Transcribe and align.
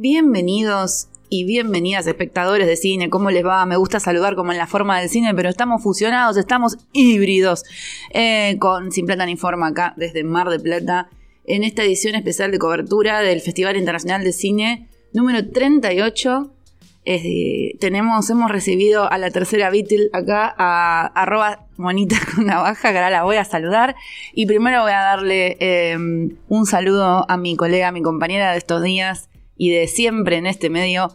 Bienvenidos 0.00 1.08
y 1.28 1.44
bienvenidas 1.44 2.06
espectadores 2.06 2.68
de 2.68 2.76
cine. 2.76 3.10
¿Cómo 3.10 3.32
les 3.32 3.44
va? 3.44 3.66
Me 3.66 3.76
gusta 3.76 3.98
saludar 3.98 4.36
como 4.36 4.52
en 4.52 4.58
la 4.58 4.68
forma 4.68 5.00
del 5.00 5.08
cine, 5.08 5.34
pero 5.34 5.48
estamos 5.48 5.82
fusionados, 5.82 6.36
estamos 6.36 6.78
híbridos 6.92 7.64
eh, 8.14 8.58
con 8.60 8.92
Sin 8.92 9.06
Plata 9.06 9.26
ni 9.26 9.36
Forma 9.36 9.66
acá 9.66 9.94
desde 9.96 10.22
Mar 10.22 10.50
de 10.50 10.60
Plata 10.60 11.08
en 11.44 11.64
esta 11.64 11.82
edición 11.82 12.14
especial 12.14 12.52
de 12.52 12.60
cobertura 12.60 13.22
del 13.22 13.40
Festival 13.40 13.76
Internacional 13.76 14.22
de 14.22 14.32
Cine 14.32 14.86
número 15.12 15.50
38. 15.50 16.48
tenemos, 17.80 18.30
hemos 18.30 18.52
recibido 18.52 19.10
a 19.10 19.18
la 19.18 19.32
tercera 19.32 19.68
Beatle 19.68 20.10
acá, 20.12 20.54
a 20.56 21.06
arroba 21.06 21.66
monita 21.76 22.18
con 22.32 22.44
una 22.44 22.58
baja, 22.58 22.92
que 22.92 22.98
ahora 22.98 23.10
la 23.10 23.24
voy 23.24 23.34
a 23.34 23.44
saludar. 23.44 23.96
Y 24.32 24.46
primero 24.46 24.82
voy 24.82 24.92
a 24.92 25.00
darle 25.00 25.56
em, 25.58 26.36
un 26.48 26.66
saludo 26.66 27.28
a 27.28 27.36
mi 27.36 27.56
colega, 27.56 27.88
a 27.88 27.92
mi 27.92 28.02
compañera 28.02 28.52
de 28.52 28.58
estos 28.58 28.80
días 28.80 29.28
y 29.58 29.70
de 29.70 29.86
siempre 29.88 30.36
en 30.36 30.46
este 30.46 30.70
medio, 30.70 31.14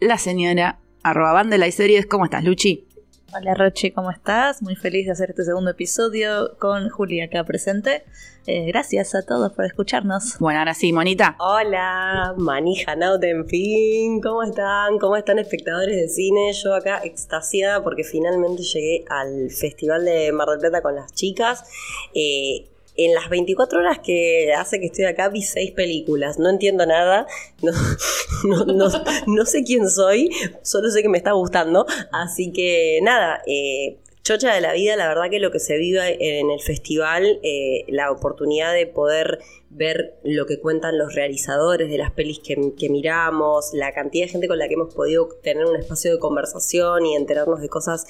la 0.00 0.16
señora 0.16 0.78
arroba 1.02 1.32
Bandela 1.32 1.66
y 1.66 1.72
Series. 1.72 2.06
¿Cómo 2.06 2.24
estás, 2.24 2.44
Luchi? 2.44 2.86
Hola 3.34 3.54
Rochi, 3.54 3.90
¿cómo 3.90 4.10
estás? 4.10 4.60
Muy 4.62 4.76
feliz 4.76 5.06
de 5.06 5.12
hacer 5.12 5.30
este 5.30 5.44
segundo 5.44 5.70
episodio 5.70 6.54
con 6.58 6.90
Julia 6.90 7.24
acá 7.24 7.44
presente. 7.44 8.04
Eh, 8.46 8.66
gracias 8.66 9.14
a 9.14 9.22
todos 9.22 9.52
por 9.52 9.64
escucharnos. 9.64 10.38
Bueno, 10.38 10.58
ahora 10.58 10.74
sí, 10.74 10.92
Monita. 10.92 11.36
Hola, 11.38 12.34
manija 12.36 12.92
en 13.22 13.48
fin. 13.48 14.20
¿Cómo 14.20 14.42
están? 14.42 14.98
¿Cómo 14.98 15.16
están 15.16 15.38
espectadores 15.38 15.96
de 15.96 16.08
cine? 16.08 16.52
Yo 16.52 16.74
acá 16.74 17.00
extasiada 17.04 17.82
porque 17.82 18.04
finalmente 18.04 18.62
llegué 18.62 19.04
al 19.08 19.50
Festival 19.50 20.04
de 20.04 20.30
Mar 20.32 20.48
del 20.48 20.58
Plata 20.58 20.82
con 20.82 20.96
las 20.96 21.14
chicas. 21.14 21.64
Eh, 22.14 22.66
en 22.96 23.14
las 23.14 23.28
24 23.30 23.80
horas 23.80 23.98
que 24.00 24.52
hace 24.52 24.78
que 24.78 24.86
estoy 24.86 25.04
acá 25.04 25.28
vi 25.28 25.42
seis 25.42 25.72
películas. 25.72 26.38
No 26.38 26.50
entiendo 26.50 26.86
nada, 26.86 27.26
no, 29.26 29.46
sé 29.46 29.64
quién 29.64 29.88
soy, 29.88 30.30
solo 30.62 30.90
sé 30.90 31.02
que 31.02 31.08
me 31.08 31.18
está 31.18 31.32
gustando. 31.32 31.86
Así 32.12 32.52
que 32.52 33.00
nada, 33.02 33.42
eh, 33.46 33.98
chocha 34.22 34.54
de 34.54 34.60
la 34.60 34.72
vida, 34.72 34.96
la 34.96 35.08
verdad 35.08 35.30
que 35.30 35.40
lo 35.40 35.50
que 35.50 35.58
se 35.58 35.76
vive 35.76 36.38
en 36.38 36.50
el 36.50 36.60
festival, 36.60 37.40
eh, 37.42 37.84
la 37.88 38.10
oportunidad 38.10 38.72
de 38.72 38.86
poder 38.86 39.40
ver 39.70 40.18
lo 40.22 40.46
que 40.46 40.60
cuentan 40.60 40.98
los 40.98 41.14
realizadores 41.14 41.90
de 41.90 41.98
las 41.98 42.12
pelis 42.12 42.40
que, 42.40 42.88
miramos, 42.88 43.70
la 43.72 43.92
cantidad 43.92 44.26
de 44.26 44.32
gente 44.32 44.48
con 44.48 44.58
la 44.58 44.68
que 44.68 44.74
hemos 44.74 44.94
podido 44.94 45.28
tener 45.42 45.64
un 45.64 45.76
espacio 45.76 46.12
de 46.12 46.18
conversación 46.18 47.06
y 47.06 47.16
enterarnos 47.16 47.60
de 47.60 47.68
cosas 47.68 48.06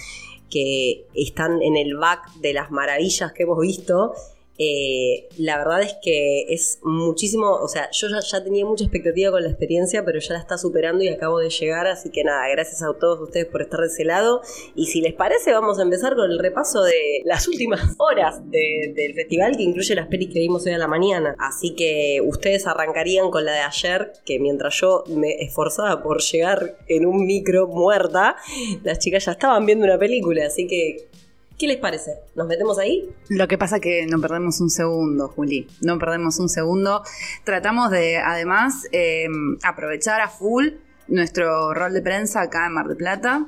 que 0.50 1.06
están 1.14 1.62
en 1.62 1.76
el 1.76 1.96
back 1.96 2.34
de 2.40 2.52
las 2.52 2.70
maravillas 2.70 3.32
que 3.32 3.44
hemos 3.44 3.60
visto, 3.60 4.12
eh, 4.58 5.28
la 5.38 5.56
verdad 5.56 5.80
es 5.80 5.96
que 6.02 6.42
es 6.52 6.78
muchísimo, 6.82 7.50
o 7.50 7.68
sea, 7.68 7.90
yo 7.90 8.08
ya, 8.08 8.44
tenía 8.44 8.66
mucha 8.66 8.84
expectativa 8.84 9.30
con 9.30 9.42
la 9.42 9.48
experiencia, 9.48 10.04
pero 10.04 10.20
ya 10.20 10.34
la 10.34 10.40
está 10.40 10.58
superando 10.58 11.02
y 11.02 11.08
acabo 11.08 11.38
de 11.38 11.48
llegar, 11.48 11.86
así 11.86 12.10
que 12.10 12.22
nada, 12.22 12.46
gracias 12.48 12.82
a 12.82 12.92
todos 12.98 13.20
ustedes 13.20 13.46
por 13.46 13.62
estar 13.62 13.80
de 13.80 13.86
ese 13.86 14.04
lado. 14.04 14.42
Y 14.74 14.86
si 14.86 15.00
les 15.00 15.14
parece, 15.14 15.52
vamos 15.52 15.78
a 15.78 15.82
empezar 15.82 16.14
con 16.14 16.30
el 16.30 16.38
repaso 16.38 16.82
de 16.82 17.22
las 17.24 17.48
últimas 17.48 17.94
horas 17.98 18.40
del 18.50 19.14
festival, 19.14 19.56
que 19.56 19.62
incluye 19.62 19.94
las 19.94 20.08
pelis 20.08 20.32
que 20.32 20.40
vimos 20.40 20.66
hoy 20.66 20.72
a 20.72 20.78
la 20.78 20.88
mañana. 20.88 21.34
Así 21.38 21.74
que 21.74 22.20
ustedes 22.22 22.66
arrancarían 22.66 23.30
con 23.30 23.44
la 23.44 23.52
de 23.52 23.60
ayer, 23.60 24.12
que 24.26 24.38
mientras 24.38 24.78
yo 24.78 25.04
me 25.08 25.42
esforzaba 25.42 26.02
por 26.02 26.20
llegar 26.20 26.76
en 26.88 27.06
un 27.06 27.24
micro 27.24 27.68
muerta, 27.68 28.36
las 28.82 28.98
chicas 28.98 29.24
ya 29.24 29.32
estaban 29.32 29.64
viendo 29.64 29.86
una 29.86 29.98
película, 29.98 30.46
así 30.46 30.66
que 30.66 31.08
¿Qué 31.58 31.66
les 31.66 31.76
parece? 31.76 32.12
¿Nos 32.34 32.46
metemos 32.46 32.78
ahí? 32.78 33.08
Lo 33.28 33.46
que 33.48 33.58
pasa 33.58 33.80
que 33.80 34.06
no 34.06 34.20
perdemos 34.20 34.60
un 34.60 34.70
segundo, 34.70 35.28
Juli. 35.28 35.68
No 35.80 35.98
perdemos 35.98 36.38
un 36.38 36.48
segundo. 36.48 37.02
Tratamos 37.44 37.90
de, 37.90 38.18
además, 38.18 38.86
em, 38.92 39.58
aprovechar 39.62 40.20
a 40.20 40.28
full 40.28 40.68
nuestro 41.08 41.74
rol 41.74 41.92
de 41.92 42.02
prensa 42.02 42.42
acá 42.42 42.66
en 42.66 42.72
Mar 42.72 42.86
del 42.88 42.96
Plata. 42.96 43.46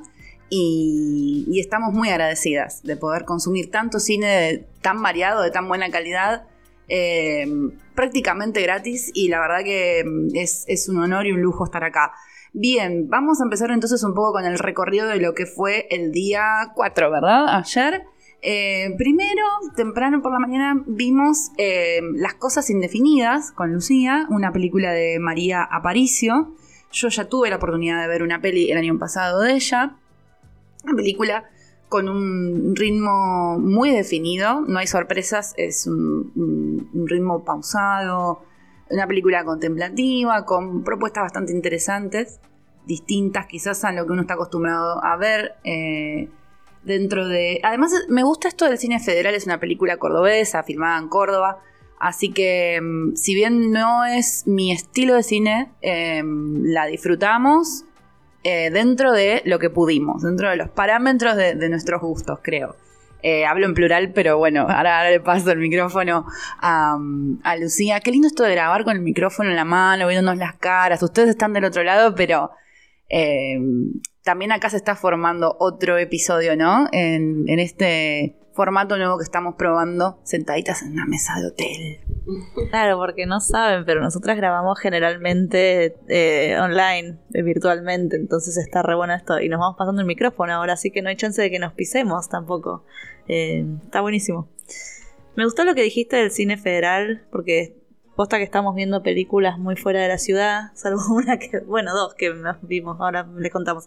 Y, 0.49 1.59
estamos 1.59 1.93
muy 1.93 2.09
agradecidas 2.09 2.83
de 2.83 2.95
poder 2.95 3.25
consumir 3.25 3.71
tanto 3.71 3.99
cine 3.99 4.65
tan 4.81 5.01
variado, 5.01 5.41
de 5.41 5.51
tan 5.51 5.67
buena 5.67 5.89
calidad, 5.89 6.43
em, 6.87 7.71
prácticamente 7.95 8.61
gratis. 8.61 9.11
Y 9.13 9.29
la 9.29 9.39
verdad 9.39 9.63
que 9.63 9.99
em, 9.99 10.29
es, 10.35 10.63
es 10.67 10.87
un 10.87 10.97
honor 10.99 11.25
y 11.25 11.31
un 11.31 11.41
lujo 11.41 11.65
estar 11.65 11.83
acá. 11.83 12.13
Bien, 12.57 13.09
vamos 13.09 13.41
a 13.41 13.43
empezar 13.43 13.69
entonces 13.71 14.01
un 14.05 14.13
poco 14.13 14.31
con 14.31 14.45
el 14.45 14.57
recorrido 14.57 15.09
de 15.09 15.17
lo 15.17 15.33
que 15.33 15.45
fue 15.45 15.87
el 15.91 16.13
día 16.13 16.71
4, 16.73 17.11
¿verdad? 17.11 17.49
Ayer. 17.49 18.03
Eh, 18.41 18.95
primero, 18.97 19.43
temprano 19.75 20.21
por 20.21 20.31
la 20.31 20.39
mañana, 20.39 20.81
vimos 20.87 21.51
eh, 21.57 21.99
Las 22.13 22.35
Cosas 22.35 22.69
Indefinidas 22.69 23.51
con 23.51 23.73
Lucía, 23.73 24.25
una 24.29 24.53
película 24.53 24.93
de 24.93 25.19
María 25.19 25.63
Aparicio. 25.69 26.55
Yo 26.93 27.09
ya 27.09 27.27
tuve 27.27 27.49
la 27.49 27.57
oportunidad 27.57 28.01
de 28.01 28.07
ver 28.07 28.23
una 28.23 28.39
peli 28.39 28.71
el 28.71 28.77
año 28.77 28.97
pasado 28.97 29.41
de 29.41 29.51
ella. 29.55 29.97
Una 30.85 30.95
película 30.95 31.49
con 31.89 32.07
un 32.07 32.73
ritmo 32.73 33.59
muy 33.59 33.91
definido, 33.91 34.61
no 34.61 34.79
hay 34.79 34.87
sorpresas, 34.87 35.53
es 35.57 35.87
un 35.87 37.05
ritmo 37.05 37.43
pausado, 37.43 38.43
una 38.89 39.07
película 39.07 39.43
contemplativa, 39.43 40.45
con 40.45 40.83
propuestas 40.83 41.23
bastante 41.23 41.51
interesantes, 41.51 42.39
distintas 42.85 43.47
quizás 43.47 43.83
a 43.83 43.91
lo 43.91 44.05
que 44.05 44.11
uno 44.11 44.21
está 44.21 44.35
acostumbrado 44.35 45.03
a 45.03 45.17
ver. 45.17 45.55
Eh, 45.63 46.29
dentro 46.83 47.27
de. 47.27 47.59
Además, 47.63 47.91
me 48.09 48.23
gusta 48.23 48.47
esto 48.47 48.65
del 48.65 48.77
cine 48.77 48.99
federal, 48.99 49.33
es 49.33 49.45
una 49.45 49.59
película 49.59 49.97
cordobesa, 49.97 50.63
filmada 50.63 50.99
en 50.99 51.09
Córdoba. 51.09 51.59
Así 51.99 52.31
que, 52.31 52.79
mm, 52.81 53.15
si 53.15 53.33
bien 53.35 53.71
no 53.71 54.05
es 54.05 54.45
mi 54.47 54.71
estilo 54.71 55.15
de 55.15 55.23
cine, 55.23 55.71
em, 55.81 56.63
la 56.63 56.85
disfrutamos 56.85 57.85
eh, 58.43 58.69
dentro 58.69 59.11
de 59.11 59.41
lo 59.45 59.57
que 59.57 59.71
pudimos, 59.71 60.21
dentro 60.21 60.49
de 60.51 60.55
los 60.55 60.69
parámetros 60.69 61.35
de 61.35 61.67
nuestros 61.67 61.99
gustos, 62.01 62.39
creo. 62.43 62.75
Eh, 63.21 63.45
hablo 63.45 63.65
en 63.65 63.73
plural, 63.73 64.11
pero 64.13 64.37
bueno, 64.37 64.67
ahora, 64.69 65.09
le 65.09 65.19
paso 65.19 65.51
el 65.51 65.59
micrófono 65.59 66.25
a, 66.59 66.97
Lucía. 67.59 67.99
Qué 67.99 68.11
lindo 68.11 68.27
esto 68.27 68.43
de 68.43 68.51
grabar 68.51 68.83
con 68.83 68.95
el 68.95 69.01
micrófono 69.01 69.49
en 69.49 69.55
la 69.55 69.65
mano, 69.65 70.07
viéndonos 70.07 70.37
las 70.37 70.55
caras. 70.55 71.01
Ustedes 71.01 71.29
están 71.29 71.53
del 71.53 71.65
otro 71.65 71.83
lado, 71.83 72.13
pero 72.15 72.51
eh, 73.09 73.59
también 74.23 74.51
acá 74.51 74.69
se 74.69 74.77
está 74.77 74.95
formando 74.95 75.55
otro 75.59 75.97
episodio, 75.97 76.55
¿no? 76.55 76.87
En, 76.91 77.45
en 77.47 77.59
este 77.59 78.35
formato 78.55 78.97
nuevo 78.97 79.17
que 79.17 79.23
estamos 79.23 79.55
probando, 79.55 80.17
sentaditas 80.23 80.81
en 80.81 80.93
una 80.93 81.05
mesa 81.05 81.33
de 81.39 81.47
hotel. 81.47 81.99
Claro, 82.71 82.97
porque 82.97 83.25
no 83.25 83.41
saben, 83.41 83.85
pero 83.85 84.01
nosotras 84.01 84.37
grabamos 84.37 84.79
generalmente 84.79 85.97
eh, 86.07 86.57
online, 86.59 87.19
eh, 87.33 87.43
virtualmente, 87.43 88.15
entonces 88.15 88.57
está 88.57 88.81
re 88.81 88.95
bueno 88.95 89.13
esto. 89.13 89.39
Y 89.41 89.49
nos 89.49 89.59
vamos 89.59 89.75
pasando 89.77 90.01
el 90.01 90.07
micrófono 90.07 90.53
ahora, 90.53 90.73
así 90.73 90.89
que 90.89 91.01
no 91.01 91.09
hay 91.09 91.17
chance 91.17 91.41
de 91.41 91.51
que 91.51 91.59
nos 91.59 91.73
pisemos 91.73 92.29
tampoco. 92.29 92.85
Eh, 93.27 93.65
está 93.83 94.01
buenísimo. 94.01 94.47
Me 95.35 95.43
gustó 95.43 95.65
lo 95.65 95.75
que 95.75 95.83
dijiste 95.83 96.15
del 96.15 96.31
cine 96.31 96.57
federal, 96.57 97.23
porque 97.31 97.75
posta 98.15 98.37
que 98.37 98.43
estamos 98.43 98.75
viendo 98.75 99.03
películas 99.03 99.59
muy 99.59 99.75
fuera 99.75 100.01
de 100.01 100.07
la 100.07 100.17
ciudad, 100.17 100.71
salvo 100.73 101.01
una 101.15 101.37
que, 101.37 101.59
bueno, 101.59 101.93
dos 101.93 102.13
que 102.15 102.33
vimos, 102.61 102.99
ahora 102.99 103.27
les 103.37 103.51
contamos. 103.51 103.85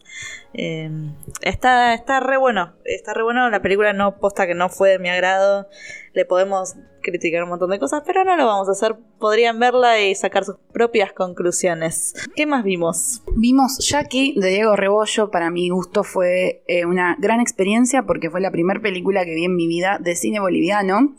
está, 1.42 1.94
está 1.94 2.20
re 2.20 2.36
bueno, 2.36 2.74
está 2.84 3.14
re 3.14 3.22
bueno, 3.22 3.48
la 3.50 3.62
película 3.62 3.92
no, 3.92 4.16
posta 4.18 4.46
que 4.46 4.54
no 4.54 4.68
fue 4.68 4.90
de 4.90 4.98
mi 4.98 5.08
agrado, 5.08 5.68
le 6.12 6.24
podemos 6.24 6.76
criticar 7.00 7.42
un 7.42 7.50
montón 7.50 7.70
de 7.70 7.78
cosas, 7.78 8.02
pero 8.04 8.24
no 8.24 8.36
lo 8.36 8.46
vamos 8.46 8.68
a 8.68 8.72
hacer. 8.72 8.96
Podrían 9.18 9.58
verla 9.58 10.00
y 10.00 10.14
sacar 10.14 10.44
sus 10.44 10.56
propias 10.72 11.12
conclusiones. 11.12 12.14
¿Qué 12.34 12.46
más 12.46 12.64
vimos? 12.64 13.22
Vimos 13.36 13.78
Jackie 13.78 14.34
de 14.38 14.48
Diego 14.48 14.76
Rebollo. 14.76 15.30
Para 15.30 15.50
mi 15.50 15.68
gusto 15.70 16.04
fue 16.04 16.62
eh, 16.66 16.84
una 16.84 17.16
gran 17.18 17.40
experiencia 17.40 18.02
porque 18.02 18.30
fue 18.30 18.40
la 18.40 18.50
primera 18.50 18.80
película 18.80 19.24
que 19.24 19.34
vi 19.34 19.44
en 19.44 19.56
mi 19.56 19.66
vida 19.66 19.98
de 20.00 20.16
cine 20.16 20.40
boliviano. 20.40 21.14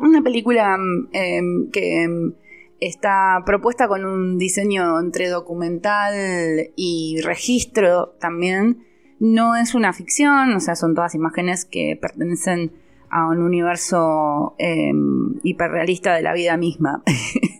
Una 0.00 0.22
película 0.22 0.78
mm, 0.78 1.08
em, 1.12 1.70
que 1.70 2.02
em, 2.02 2.32
está 2.80 3.42
propuesta 3.44 3.86
con 3.86 4.06
un 4.06 4.38
diseño 4.38 4.98
entre 4.98 5.28
documental 5.28 6.70
y 6.74 7.20
registro 7.22 8.16
también. 8.18 8.86
No 9.18 9.56
es 9.56 9.74
una 9.74 9.92
ficción, 9.92 10.54
o 10.54 10.60
sea, 10.60 10.74
son 10.74 10.94
todas 10.94 11.14
imágenes 11.14 11.66
que 11.66 11.98
pertenecen 12.00 12.72
a 13.10 13.28
un 13.28 13.42
universo 13.42 14.54
em, 14.56 15.34
hiperrealista 15.42 16.14
de 16.14 16.22
la 16.22 16.32
vida 16.32 16.56
misma. 16.56 17.02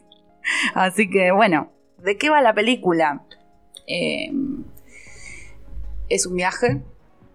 Así 0.75 1.10
que 1.10 1.32
bueno, 1.32 1.70
¿de 2.02 2.16
qué 2.16 2.31
va 2.31 2.40
la 2.40 2.54
película? 2.54 3.22
Es 6.08 6.25
un 6.25 6.37
viaje, 6.37 6.81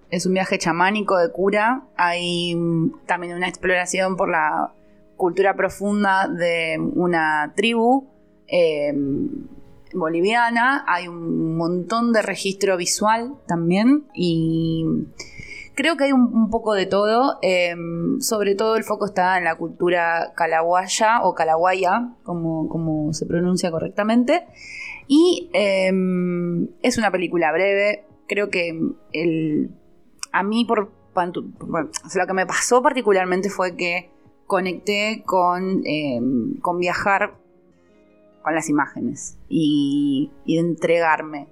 es 0.09 0.25
un 0.25 0.33
viaje 0.33 0.57
chamánico 0.57 1.17
de 1.17 1.31
cura, 1.31 1.83
hay 1.95 2.57
también 3.05 3.35
una 3.35 3.47
exploración 3.47 4.15
por 4.15 4.29
la 4.29 4.71
cultura 5.15 5.55
profunda 5.55 6.27
de 6.27 6.77
una 6.79 7.53
tribu 7.55 8.07
em, 8.47 9.47
boliviana, 9.93 10.83
hay 10.87 11.07
un 11.07 11.55
montón 11.57 12.13
de 12.13 12.21
registro 12.21 12.77
visual 12.77 13.35
también 13.47 14.05
y 14.13 14.85
Creo 15.75 15.97
que 15.97 16.05
hay 16.05 16.13
un, 16.13 16.49
poco 16.49 16.73
de 16.73 16.85
todo. 16.85 17.37
Em, 17.41 18.21
sobre 18.21 18.55
todo 18.55 18.77
el 18.77 18.83
foco 18.85 19.05
está 19.05 19.37
en 19.37 19.43
la 19.43 19.55
cultura 19.55 20.31
calaguaya 20.35 21.19
o 21.21 21.35
calaguaya, 21.35 22.13
como, 22.23 22.69
como 22.69 23.11
se 23.13 23.25
pronuncia 23.25 23.69
correctamente. 23.71 24.47
Y 25.07 25.49
em, 25.53 26.69
es 26.81 26.97
una 26.97 27.11
película 27.11 27.51
breve. 27.51 28.05
Creo 28.25 28.49
que 28.49 28.79
el, 29.11 29.69
a 30.31 30.43
mí, 30.43 30.63
por, 30.63 30.91
lo 31.13 32.27
que 32.27 32.33
me 32.33 32.45
pasó 32.45 32.81
particularmente 32.81 33.49
fue 33.49 33.75
que 33.75 34.09
conecté 34.45 35.23
con, 35.25 35.81
em, 35.85 36.59
con 36.59 36.79
viajar 36.79 37.35
con 38.43 38.53
las 38.53 38.69
imágenes 38.69 39.37
y, 39.49 40.31
y 40.45 40.59
entregarme. 40.59 41.47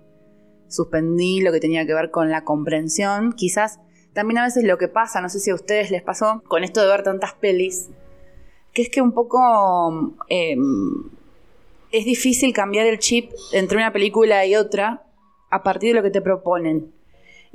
Suspendí 0.67 1.41
lo 1.41 1.51
que 1.51 1.59
tenía 1.59 1.85
que 1.85 1.93
ver 1.93 2.11
con 2.11 2.29
la 2.29 2.43
comprensión. 2.43 3.33
Quizás 3.33 3.79
también 4.13 4.37
a 4.37 4.43
veces 4.43 4.63
lo 4.63 4.77
que 4.77 4.87
pasa, 4.87 5.21
no 5.21 5.29
sé 5.29 5.39
si 5.39 5.49
a 5.49 5.55
ustedes 5.55 5.89
les 5.89 6.03
pasó, 6.03 6.43
con 6.47 6.63
esto 6.63 6.81
de 6.81 6.87
ver 6.87 7.03
tantas 7.03 7.33
pelis, 7.33 7.89
que 8.73 8.83
es 8.83 8.89
que 8.89 9.01
un 9.01 9.11
poco 9.11 10.15
em, 10.29 11.09
es 11.91 12.05
difícil 12.05 12.53
cambiar 12.53 12.85
el 12.85 12.99
chip 12.99 13.31
entre 13.53 13.77
una 13.77 13.91
película 13.91 14.45
y 14.45 14.55
otra 14.55 15.03
a 15.49 15.63
partir 15.63 15.89
de 15.89 15.95
lo 15.95 16.03
que 16.03 16.11
te 16.11 16.21
proponen. 16.21 16.91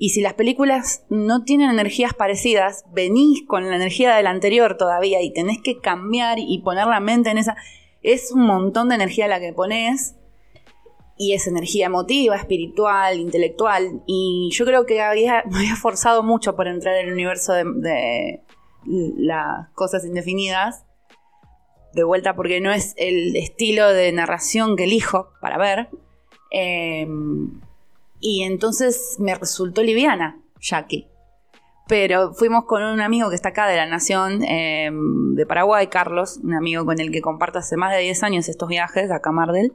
Y 0.00 0.10
si 0.10 0.20
las 0.20 0.34
películas 0.34 1.04
no 1.10 1.42
tienen 1.42 1.70
energías 1.70 2.14
parecidas, 2.14 2.84
venís 2.92 3.42
con 3.48 3.68
la 3.68 3.74
energía 3.74 4.14
del 4.14 4.28
anterior 4.28 4.76
todavía 4.76 5.20
y 5.20 5.32
tenés 5.32 5.58
que 5.60 5.80
cambiar 5.80 6.38
y 6.38 6.62
poner 6.62 6.86
la 6.86 7.00
mente 7.00 7.30
en 7.30 7.38
esa. 7.38 7.56
Es 8.00 8.30
un 8.30 8.46
montón 8.46 8.88
de 8.88 8.94
energía 8.94 9.26
la 9.26 9.40
que 9.40 9.52
pones 9.52 10.14
y 11.16 11.32
es 11.32 11.48
energía 11.48 11.86
emotiva, 11.86 12.36
espiritual, 12.36 13.18
intelectual. 13.18 14.04
Y 14.06 14.50
yo 14.52 14.64
creo 14.64 14.86
que 14.86 15.02
había, 15.02 15.42
me 15.50 15.58
había 15.58 15.74
forzado 15.74 16.22
mucho 16.22 16.54
por 16.54 16.68
entrar 16.68 16.94
en 16.94 17.08
el 17.08 17.12
universo 17.12 17.52
de, 17.52 18.40
las 18.84 19.68
cosas 19.70 20.04
indefinidas. 20.04 20.84
De 21.92 22.04
vuelta 22.04 22.36
porque 22.36 22.60
no 22.60 22.70
es 22.70 22.94
el 22.98 23.34
estilo 23.34 23.92
de 23.92 24.12
narración 24.12 24.76
que 24.76 24.84
elijo 24.84 25.32
para 25.40 25.58
ver. 25.58 25.88
Em, 26.52 27.60
y 28.20 28.42
entonces 28.42 29.16
me 29.18 29.34
resultó 29.34 29.82
liviana, 29.82 30.40
Jackie. 30.60 31.08
Pero 31.88 32.34
fuimos 32.34 32.64
con 32.66 32.82
un 32.82 33.00
amigo 33.00 33.30
que 33.30 33.34
está 33.34 33.50
acá 33.50 33.66
de 33.66 33.76
la 33.76 33.86
Nación 33.86 34.42
em, 34.44 35.34
de 35.34 35.46
Paraguay, 35.46 35.86
Carlos, 35.86 36.38
un 36.42 36.54
amigo 36.54 36.84
con 36.84 37.00
el 37.00 37.10
que 37.10 37.22
comparto 37.22 37.58
hace 37.58 37.76
más 37.76 37.92
de 37.92 38.00
10 38.00 38.22
años 38.24 38.48
estos 38.48 38.68
viajes 38.68 39.10
acá 39.10 39.30
a 39.30 39.32
Mardel 39.32 39.72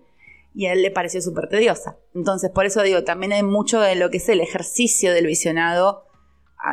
y 0.53 0.67
a 0.67 0.73
él 0.73 0.83
le 0.83 0.91
pareció 0.91 1.21
súper 1.21 1.49
tediosa. 1.49 1.97
Entonces, 2.13 2.51
por 2.51 2.65
eso 2.65 2.83
digo, 2.83 3.03
también 3.03 3.33
hay 3.33 3.41
mucho 3.41 3.79
de 3.79 3.95
lo 3.95 4.11
que 4.11 4.17
es 4.17 4.29
el 4.29 4.41
ejercicio 4.41 5.11
del 5.11 5.25
visionado, 5.25 6.03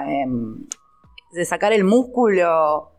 em, 0.07 0.67
de 1.33 1.45
sacar 1.47 1.73
el 1.73 1.85
músculo 1.85 2.91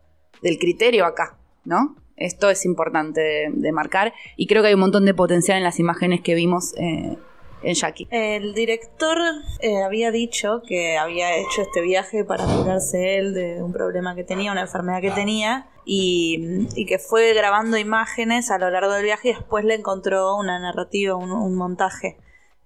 del 0.42 0.58
criterio 0.58 1.06
acá, 1.06 1.38
¿no? 1.64 1.96
Esto 2.16 2.50
es 2.50 2.64
importante 2.64 3.50
de, 3.52 3.72
marcar 3.72 4.12
y 4.36 4.46
creo 4.46 4.62
que 4.62 4.68
hay 4.68 4.74
un 4.74 4.80
montón 4.80 5.04
de 5.04 5.14
potencial 5.14 5.58
en 5.58 5.64
las 5.64 5.78
imágenes 5.78 6.20
que 6.20 6.34
vimos 6.34 6.74
eh, 6.76 7.16
en 7.62 7.74
Jackie. 7.74 8.08
El 8.10 8.54
director 8.54 9.18
eh, 9.60 9.82
había 9.82 10.10
dicho 10.10 10.62
que 10.66 10.96
había 10.98 11.36
hecho 11.36 11.62
este 11.62 11.80
viaje 11.80 12.24
para 12.24 12.44
curarse 12.44 13.18
él 13.18 13.34
de 13.34 13.62
un 13.62 13.72
problema 13.72 14.14
que 14.14 14.24
tenía, 14.24 14.52
una 14.52 14.62
enfermedad 14.62 15.00
que 15.00 15.10
tenía, 15.10 15.68
y, 15.84 16.66
que 16.86 16.98
fue 16.98 17.34
grabando 17.34 17.76
imágenes 17.76 18.50
a 18.50 18.58
lo 18.58 18.70
largo 18.70 18.92
del 18.92 19.04
viaje 19.04 19.30
y 19.30 19.34
después 19.34 19.64
le 19.64 19.74
encontró 19.74 20.36
una 20.36 20.58
narrativa, 20.58 21.16
un, 21.16 21.54
montaje. 21.56 22.18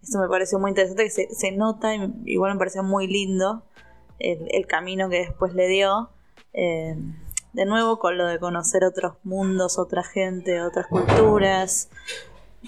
Esto 0.03 0.19
me 0.19 0.29
pareció 0.29 0.59
muy 0.59 0.71
interesante, 0.71 1.05
que 1.05 1.11
se, 1.11 1.53
nota, 1.53 1.95
igual 2.25 2.53
me 2.53 2.59
pareció 2.59 2.83
muy 2.83 3.07
lindo 3.07 3.63
el, 4.19 4.67
camino 4.67 5.09
que 5.09 5.19
después 5.19 5.55
le 5.55 5.69
dio. 5.69 6.11
Eh, 6.53 6.97
de 7.53 7.65
nuevo 7.65 7.99
con 7.99 8.19
lo 8.19 8.27
de 8.27 8.39
conocer 8.39 8.85
otros 8.85 9.15
mundos, 9.25 9.79
otra 9.79 10.03
gente, 10.03 10.61
otras 10.61 10.87
culturas 10.89 11.89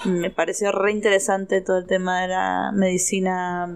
me 0.04 0.30
pareció 0.30 0.72
re 0.72 0.92
interesante 0.92 1.60
todo 1.60 1.78
el 1.78 1.86
tema 1.86 2.22
de 2.22 2.28
la 2.28 2.72
medicina 2.72 3.68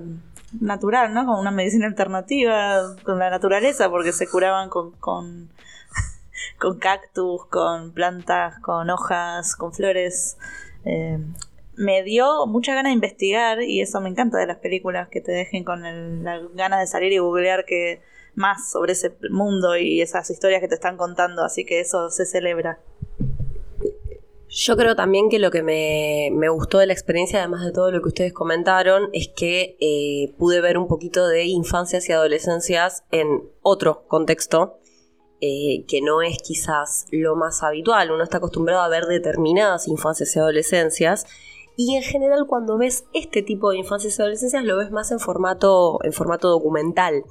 natural, 0.60 1.14
¿no? 1.14 1.24
Como 1.24 1.40
una 1.40 1.50
medicina 1.50 1.86
alternativa 1.86 2.96
con 3.04 3.18
la 3.18 3.30
naturaleza, 3.30 3.88
porque 3.90 4.12
se 4.12 4.28
curaban 4.28 4.68
con, 4.68 4.92
con, 4.92 5.50
cactus, 6.80 7.46
con 7.46 7.92
plantas, 7.92 8.58
con 8.60 8.90
hojas, 8.90 9.56
con 9.56 9.72
flores. 9.72 10.36
Eh, 10.84 11.18
me 11.76 12.02
dio 12.02 12.46
mucha 12.46 12.74
ganas 12.74 12.90
de 12.90 12.94
investigar 12.94 13.62
y 13.62 13.80
eso 13.80 14.00
me 14.00 14.10
encanta 14.10 14.38
de 14.38 14.46
las 14.46 14.58
películas 14.58 15.08
que 15.08 15.20
te 15.20 15.32
dejen 15.32 15.64
con 15.64 16.22
la 16.22 16.40
ganas 16.54 16.80
de 16.80 16.86
salir 16.86 17.12
y 17.12 17.18
googlear 17.18 17.64
que 17.64 18.02
más 18.34 18.70
sobre 18.70 18.92
ese 18.92 19.16
mundo 19.30 19.76
y 19.76 20.00
esas 20.00 20.30
historias 20.30 20.60
que 20.60 20.68
te 20.68 20.74
están 20.74 20.96
contando, 20.96 21.44
así 21.44 21.64
que 21.64 21.80
eso 21.80 22.10
se 22.10 22.26
celebra. 22.26 22.78
Yo 24.54 24.76
creo 24.76 24.94
también 24.94 25.30
que 25.30 25.38
lo 25.38 25.50
que 25.50 25.62
me, 25.62 26.48
gustó 26.50 26.76
de 26.76 26.86
la 26.86 26.92
experiencia, 26.92 27.38
además 27.38 27.64
de 27.64 27.72
todo 27.72 27.90
lo 27.90 28.02
que 28.02 28.08
ustedes 28.08 28.34
comentaron, 28.34 29.08
es 29.14 29.28
que 29.34 29.78
eh, 29.80 30.34
pude 30.36 30.60
ver 30.60 30.76
un 30.76 30.88
poquito 30.88 31.26
de 31.26 31.44
infancias 31.44 32.06
y 32.06 32.12
adolescencias 32.12 33.02
en 33.10 33.48
otro 33.62 34.04
contexto, 34.08 34.78
eh, 35.40 35.86
que 35.88 36.02
no 36.02 36.20
es 36.20 36.36
quizás 36.36 37.06
lo 37.10 37.34
más 37.34 37.62
habitual. 37.62 38.10
Uno 38.10 38.22
está 38.22 38.36
acostumbrado 38.36 38.82
a 38.82 38.88
ver 38.88 39.06
determinadas 39.06 39.88
infancias 39.88 40.36
y 40.36 40.38
adolescencias. 40.38 41.24
Y 41.74 41.96
en 41.96 42.02
general 42.02 42.44
cuando 42.46 42.76
ves 42.76 43.06
este 43.14 43.40
tipo 43.40 43.70
de 43.70 43.78
infancias 43.78 44.18
y 44.18 44.20
adolescencias 44.20 44.64
lo 44.64 44.76
ves 44.76 44.90
más 44.90 45.10
en 45.12 45.18
formato, 45.18 45.98
en 46.04 46.12
formato 46.12 46.50
documental. 46.50 47.24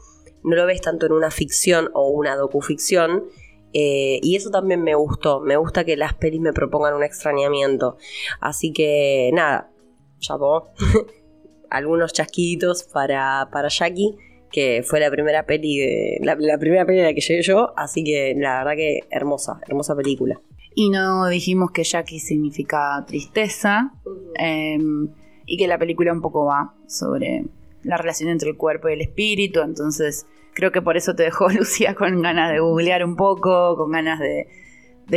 No 0.44 0.56
lo 0.56 0.66
ves 0.66 0.82
tanto 0.82 1.06
en 1.06 1.12
una 1.12 1.30
ficción 1.30 1.92
o 1.94 2.10
una 2.10 2.36
docuficción. 2.36 3.26
Eh, 3.74 4.20
y 4.22 4.36
eso 4.36 4.50
también 4.50 4.84
me 4.84 4.96
gustó. 4.96 5.40
Me 5.42 5.58
gusta 5.58 5.84
que 5.84 5.98
las 5.98 6.14
pelis 6.14 6.42
me 6.42 6.54
propongan 6.54 6.94
un 6.94 7.04
extrañamiento. 7.04 7.98
Así 8.40 8.74
que 8.74 9.32
nada, 9.34 9.72
llamó 10.20 10.74
algunos 11.70 12.14
chasquiditos 12.14 12.84
para, 12.84 13.50
para 13.52 13.70
Jackie, 13.70 14.16
que 14.52 14.84
fue 14.84 15.00
la 15.00 15.10
primera 15.10 15.46
peli 15.46 15.78
de. 15.78 16.18
La, 16.22 16.36
primera 16.58 16.86
peli 16.86 17.00
en 17.00 17.06
la 17.06 17.14
que 17.14 17.22
llegué 17.22 17.42
yo. 17.42 17.74
Así 17.78 18.04
que 18.04 18.36
la 18.38 18.60
verdad 18.60 18.76
que 18.76 19.00
hermosa, 19.10 19.60
hermosa 19.68 19.96
película. 19.96 20.40
Y 20.74 20.90
no 20.90 21.28
dijimos 21.28 21.72
que 21.72 21.84
Jackie 21.84 22.20
significa 22.20 23.04
tristeza. 23.08 23.94
Em, 24.36 25.10
y 25.46 25.58
que 25.58 25.68
la 25.68 25.78
película 25.78 26.14
un 26.14 26.22
poco 26.22 26.46
va 26.46 26.76
sobre 26.88 27.44
la 27.84 27.98
relación 27.98 28.30
entre 28.30 28.50
el 28.50 28.58
cuerpo 28.58 28.90
y 28.90 28.94
el 28.94 29.02
espíritu. 29.02 29.62
Entonces 29.62 30.26
Creo 30.54 30.72
que 30.72 30.82
por 30.82 30.98
eso 30.98 31.16
te 31.16 31.24
dejó 31.24 31.50
Lucía 31.54 31.96
con 31.96 32.22
ganas 32.22 32.52
de 32.52 32.60
googlear 32.60 33.04
un 33.04 33.16
poco, 33.16 33.76
con 33.78 33.92
ganas 33.92 34.20
de, 34.20 34.48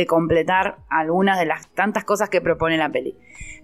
completar 0.07 0.79
algunas 0.89 1.39
de 1.39 1.45
las 1.45 1.69
tantas 1.73 2.03
cosas 2.03 2.29
que 2.29 2.41
propone 2.41 2.77
la 2.77 2.91
peli. 2.91 3.15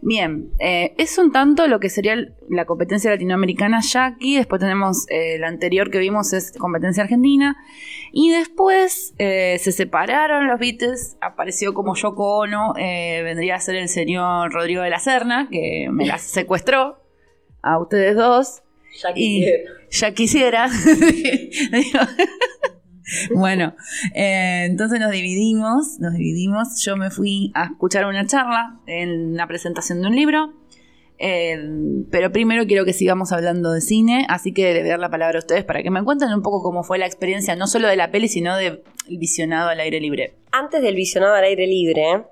Bien, 0.02 0.52
eh, 0.60 0.94
es 0.98 1.18
un 1.18 1.34
tanto 1.34 1.68
lo 1.68 1.82
que 1.82 1.90
sería 1.90 2.16
la 2.48 2.64
competencia 2.64 3.12
latinoamericana 3.12 3.82
Jackie, 3.82 4.38
después 4.38 4.62
tenemos 4.62 5.06
eh, 5.10 5.38
la 5.40 5.50
anterior 5.50 5.92
que 5.92 6.00
vimos 6.00 6.32
es 6.32 6.54
competencia 6.58 7.04
argentina, 7.04 7.58
y 8.14 8.32
después 8.32 9.14
eh, 9.18 9.58
se 9.60 9.74
separaron 9.74 10.48
los 10.48 10.58
Beatles, 10.58 11.18
apareció 11.20 11.74
como 11.74 11.96
Yoko 11.96 12.38
Ono, 12.38 12.76
vendría 12.76 13.56
a 13.56 13.60
ser 13.60 13.76
el 13.76 13.90
señor 13.90 14.54
Rodrigo 14.54 14.84
de 14.84 14.90
la 14.90 15.00
Serna, 15.00 15.50
que 15.52 15.90
me 15.92 16.06
la 16.06 16.18
secuestró 16.18 17.04
a 17.62 17.78
ustedes 17.78 18.16
dos, 18.16 18.64
ya 19.04 19.14
quisiera. 19.14 19.81
Ya 19.92 20.14
quisiera. 20.14 20.70
bueno, 23.36 23.76
eh, 24.16 24.66
entonces 24.66 25.00
nos 25.00 25.12
dividimos, 25.12 26.00
nos 26.00 26.14
dividimos. 26.14 26.82
Yo 26.84 26.98
me 26.98 27.12
fui 27.12 27.52
a 27.54 27.66
escuchar 27.66 28.06
una 28.06 28.26
charla 28.26 28.80
en 28.88 29.36
la 29.36 29.48
presentación 29.48 30.02
de 30.02 30.08
un 30.08 30.16
libro. 30.16 30.54
Eh, 31.24 31.56
pero 32.10 32.32
primero 32.32 32.66
quiero 32.66 32.84
que 32.84 32.94
sigamos 32.94 33.32
hablando 33.32 33.72
de 33.72 33.82
cine, 33.82 34.26
así 34.28 34.54
que 34.54 34.74
le 34.74 34.80
voy 34.80 34.88
a 34.88 34.94
dar 34.94 35.00
la 35.00 35.12
palabra 35.12 35.38
a 35.38 35.40
ustedes 35.40 35.64
para 35.64 35.84
que 35.84 35.92
me 35.92 36.04
cuenten 36.04 36.34
un 36.34 36.42
poco 36.42 36.64
cómo 36.64 36.84
fue 36.84 36.98
la 36.98 37.06
experiencia, 37.06 37.56
no 37.56 37.68
solo 37.68 37.88
de 37.88 37.96
la 37.96 38.10
peli, 38.10 38.28
sino 38.28 38.58
del 38.58 38.82
visionado 39.08 39.70
al 39.70 39.80
aire 39.82 40.00
libre. 40.00 40.34
Antes 40.52 40.82
del 40.82 40.96
visionado 40.96 41.36
al 41.36 41.44
aire 41.44 41.68
libre, 41.68 42.26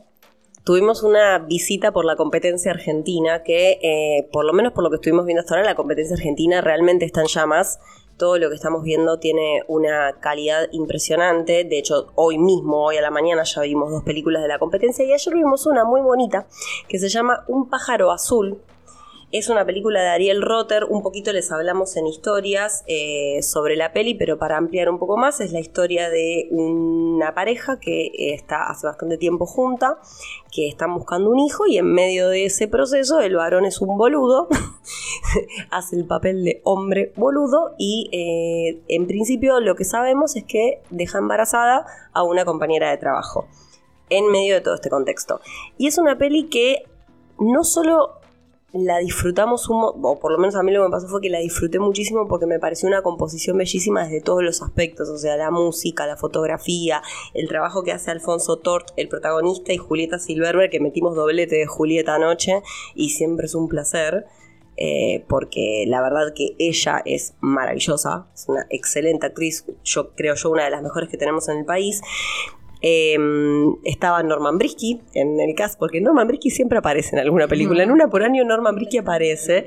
tuvimos 0.70 1.02
una 1.02 1.40
visita 1.40 1.92
por 1.92 2.06
la 2.06 2.16
competencia 2.16 2.70
argentina, 2.70 3.42
que 3.42 3.80
eh, 3.82 4.30
por 4.32 4.46
lo 4.46 4.54
menos 4.54 4.72
por 4.72 4.84
lo 4.84 4.92
que 4.92 4.98
estuvimos 4.98 5.26
viendo 5.26 5.40
hasta 5.40 5.56
ahora, 5.56 5.66
la 5.66 5.74
competencia 5.74 6.16
argentina 6.16 6.62
realmente 6.62 7.06
está 7.06 7.22
en 7.22 7.28
llamas. 7.28 7.80
Todo 8.18 8.38
lo 8.38 8.50
que 8.50 8.56
estamos 8.56 8.84
viendo 8.84 9.18
tiene 9.18 9.64
una 9.68 10.20
calidad 10.20 10.68
impresionante. 10.72 11.64
De 11.64 11.80
hecho, 11.80 12.12
hoy 12.14 12.38
mismo, 12.38 12.86
hoy 12.86 12.98
a 12.98 13.02
la 13.02 13.10
mañana, 13.10 13.46
ya 13.46 13.64
vimos 13.64 13.90
dos 13.90 14.04
películas 14.04 14.44
de 14.44 14.48
la 14.48 14.60
competencia 14.60 15.04
y 15.04 15.12
ayer 15.12 15.34
vimos 15.34 15.66
una 15.66 15.86
muy 15.86 16.02
bonita 16.02 16.46
que 16.88 17.00
se 17.00 17.10
llama 17.10 17.46
Un 17.48 17.68
pájaro 17.68 18.12
azul, 18.12 18.62
es 19.32 19.48
una 19.50 19.64
película 19.64 20.02
de 20.02 20.10
Ariel 20.10 20.42
Rotter, 20.42 20.86
un 20.86 21.04
poquito 21.04 21.32
les 21.32 21.52
hablamos 21.52 21.96
en 21.98 22.08
historias 22.08 22.84
eh, 22.88 23.44
sobre 23.44 23.76
la 23.76 23.94
peli, 23.94 24.16
pero 24.16 24.40
para 24.40 24.58
ampliar 24.58 24.90
un 24.90 24.98
poco 24.98 25.18
más, 25.18 25.40
es 25.40 25.52
la 25.52 25.60
historia 25.60 26.10
de 26.10 26.48
una 26.50 27.36
pareja 27.36 27.80
que 27.80 28.12
está 28.16 28.70
hace 28.70 28.88
bastante 28.88 29.18
tiempo 29.18 29.46
junta, 29.46 30.00
que 30.52 30.68
están 30.68 30.96
buscando 30.96 31.30
un 31.30 31.38
hijo 31.40 31.68
y 31.68 31.78
en 31.78 31.94
medio 31.94 32.30
de 32.30 32.46
ese 32.46 32.68
proceso 32.68 33.20
el 33.20 33.36
varón 33.36 33.66
es 33.66 33.82
un 33.82 33.98
boludo, 33.98 34.48
hace 35.70 35.96
el 35.96 36.06
papel 36.06 36.44
de 36.44 36.62
hombre 36.64 37.14
boludo 37.16 37.76
y 37.78 38.10
eh, 38.12 38.82
en 38.88 39.06
principio 39.06 39.60
lo 39.60 39.76
que 39.76 39.86
sabemos 39.86 40.36
es 40.36 40.44
que 40.44 40.82
deja 40.90 41.20
embarazada 41.20 41.86
a 42.14 42.24
una 42.24 42.46
compañera 42.46 42.90
de 42.90 42.98
trabajo 42.98 43.48
en 44.10 44.32
medio 44.32 44.56
de 44.56 44.62
todo 44.62 44.74
este 44.74 44.90
contexto. 44.90 45.40
Y 45.78 45.86
es 45.86 46.00
una 46.00 46.18
peli 46.18 46.50
que 46.50 46.84
no 47.38 47.64
solo 47.64 48.19
la 48.74 49.00
disfrutamos, 49.00 49.68
un 49.70 49.80
o 49.84 50.20
por 50.20 50.32
lo 50.32 50.38
menos 50.38 50.56
a 50.56 50.64
mí 50.64 50.72
lo 50.72 50.82
que 50.82 50.88
me 50.90 50.92
pasó 50.92 51.08
fue 51.08 51.22
que 51.22 51.30
la 51.30 51.40
disfruté 51.40 51.80
muchísimo 51.80 52.28
porque 52.28 52.46
me 52.46 52.60
pareció 52.60 52.88
una 52.88 53.02
composición 53.02 53.58
bellísima 53.58 54.04
desde 54.04 54.22
todos 54.22 54.44
los 54.44 54.62
aspectos, 54.62 55.10
o 55.10 55.18
sea, 55.18 55.38
la 55.38 55.50
música, 55.50 56.06
la 56.06 56.18
fotografía, 56.18 57.02
el 57.34 57.48
trabajo 57.48 57.84
que 57.84 57.92
hace 57.92 58.12
Alfonso 58.12 58.58
Tort, 58.58 58.90
el 58.96 59.08
protagonista, 59.08 59.74
y 59.74 59.78
Julieta 59.78 60.20
Silverberg, 60.20 60.70
que 60.70 60.80
metimos 60.80 61.16
doblete 61.16 61.56
de 61.56 61.66
Julieta 61.66 62.16
anoche, 62.16 62.62
y 62.94 63.10
siempre 63.10 63.48
es 63.48 63.56
un 63.56 63.68
placer. 63.68 64.26
Eh, 64.82 65.26
porque 65.28 65.84
la 65.88 66.02
verdad 66.02 66.34
que 66.34 66.56
ella 66.58 67.02
es 67.04 67.34
maravillosa, 67.42 68.28
es 68.34 68.46
una 68.48 68.66
excelente 68.70 69.26
actriz, 69.26 69.66
yo 69.84 70.16
creo 70.16 70.36
yo 70.36 70.50
una 70.52 70.64
de 70.64 70.70
las 70.70 70.82
mejores 70.82 71.10
que 71.10 71.18
tenemos 71.18 71.50
en 71.50 71.58
el 71.58 71.66
país. 71.66 72.02
Em, 72.82 73.76
estaba 73.84 74.24
Norman 74.24 74.58
Brisky 74.58 75.02
en 75.14 75.40
el 75.40 75.54
cast, 75.54 75.78
porque 75.78 76.00
Norman 76.00 76.28
Brisky 76.28 76.50
siempre 76.50 76.78
aparece 76.78 77.16
en 77.16 77.22
alguna 77.22 77.48
película. 77.48 77.84
En 77.84 77.92
una 77.92 78.10
por 78.10 78.24
año 78.24 78.46
Norman 78.46 78.76
Brisky 78.76 79.00
aparece. 79.00 79.66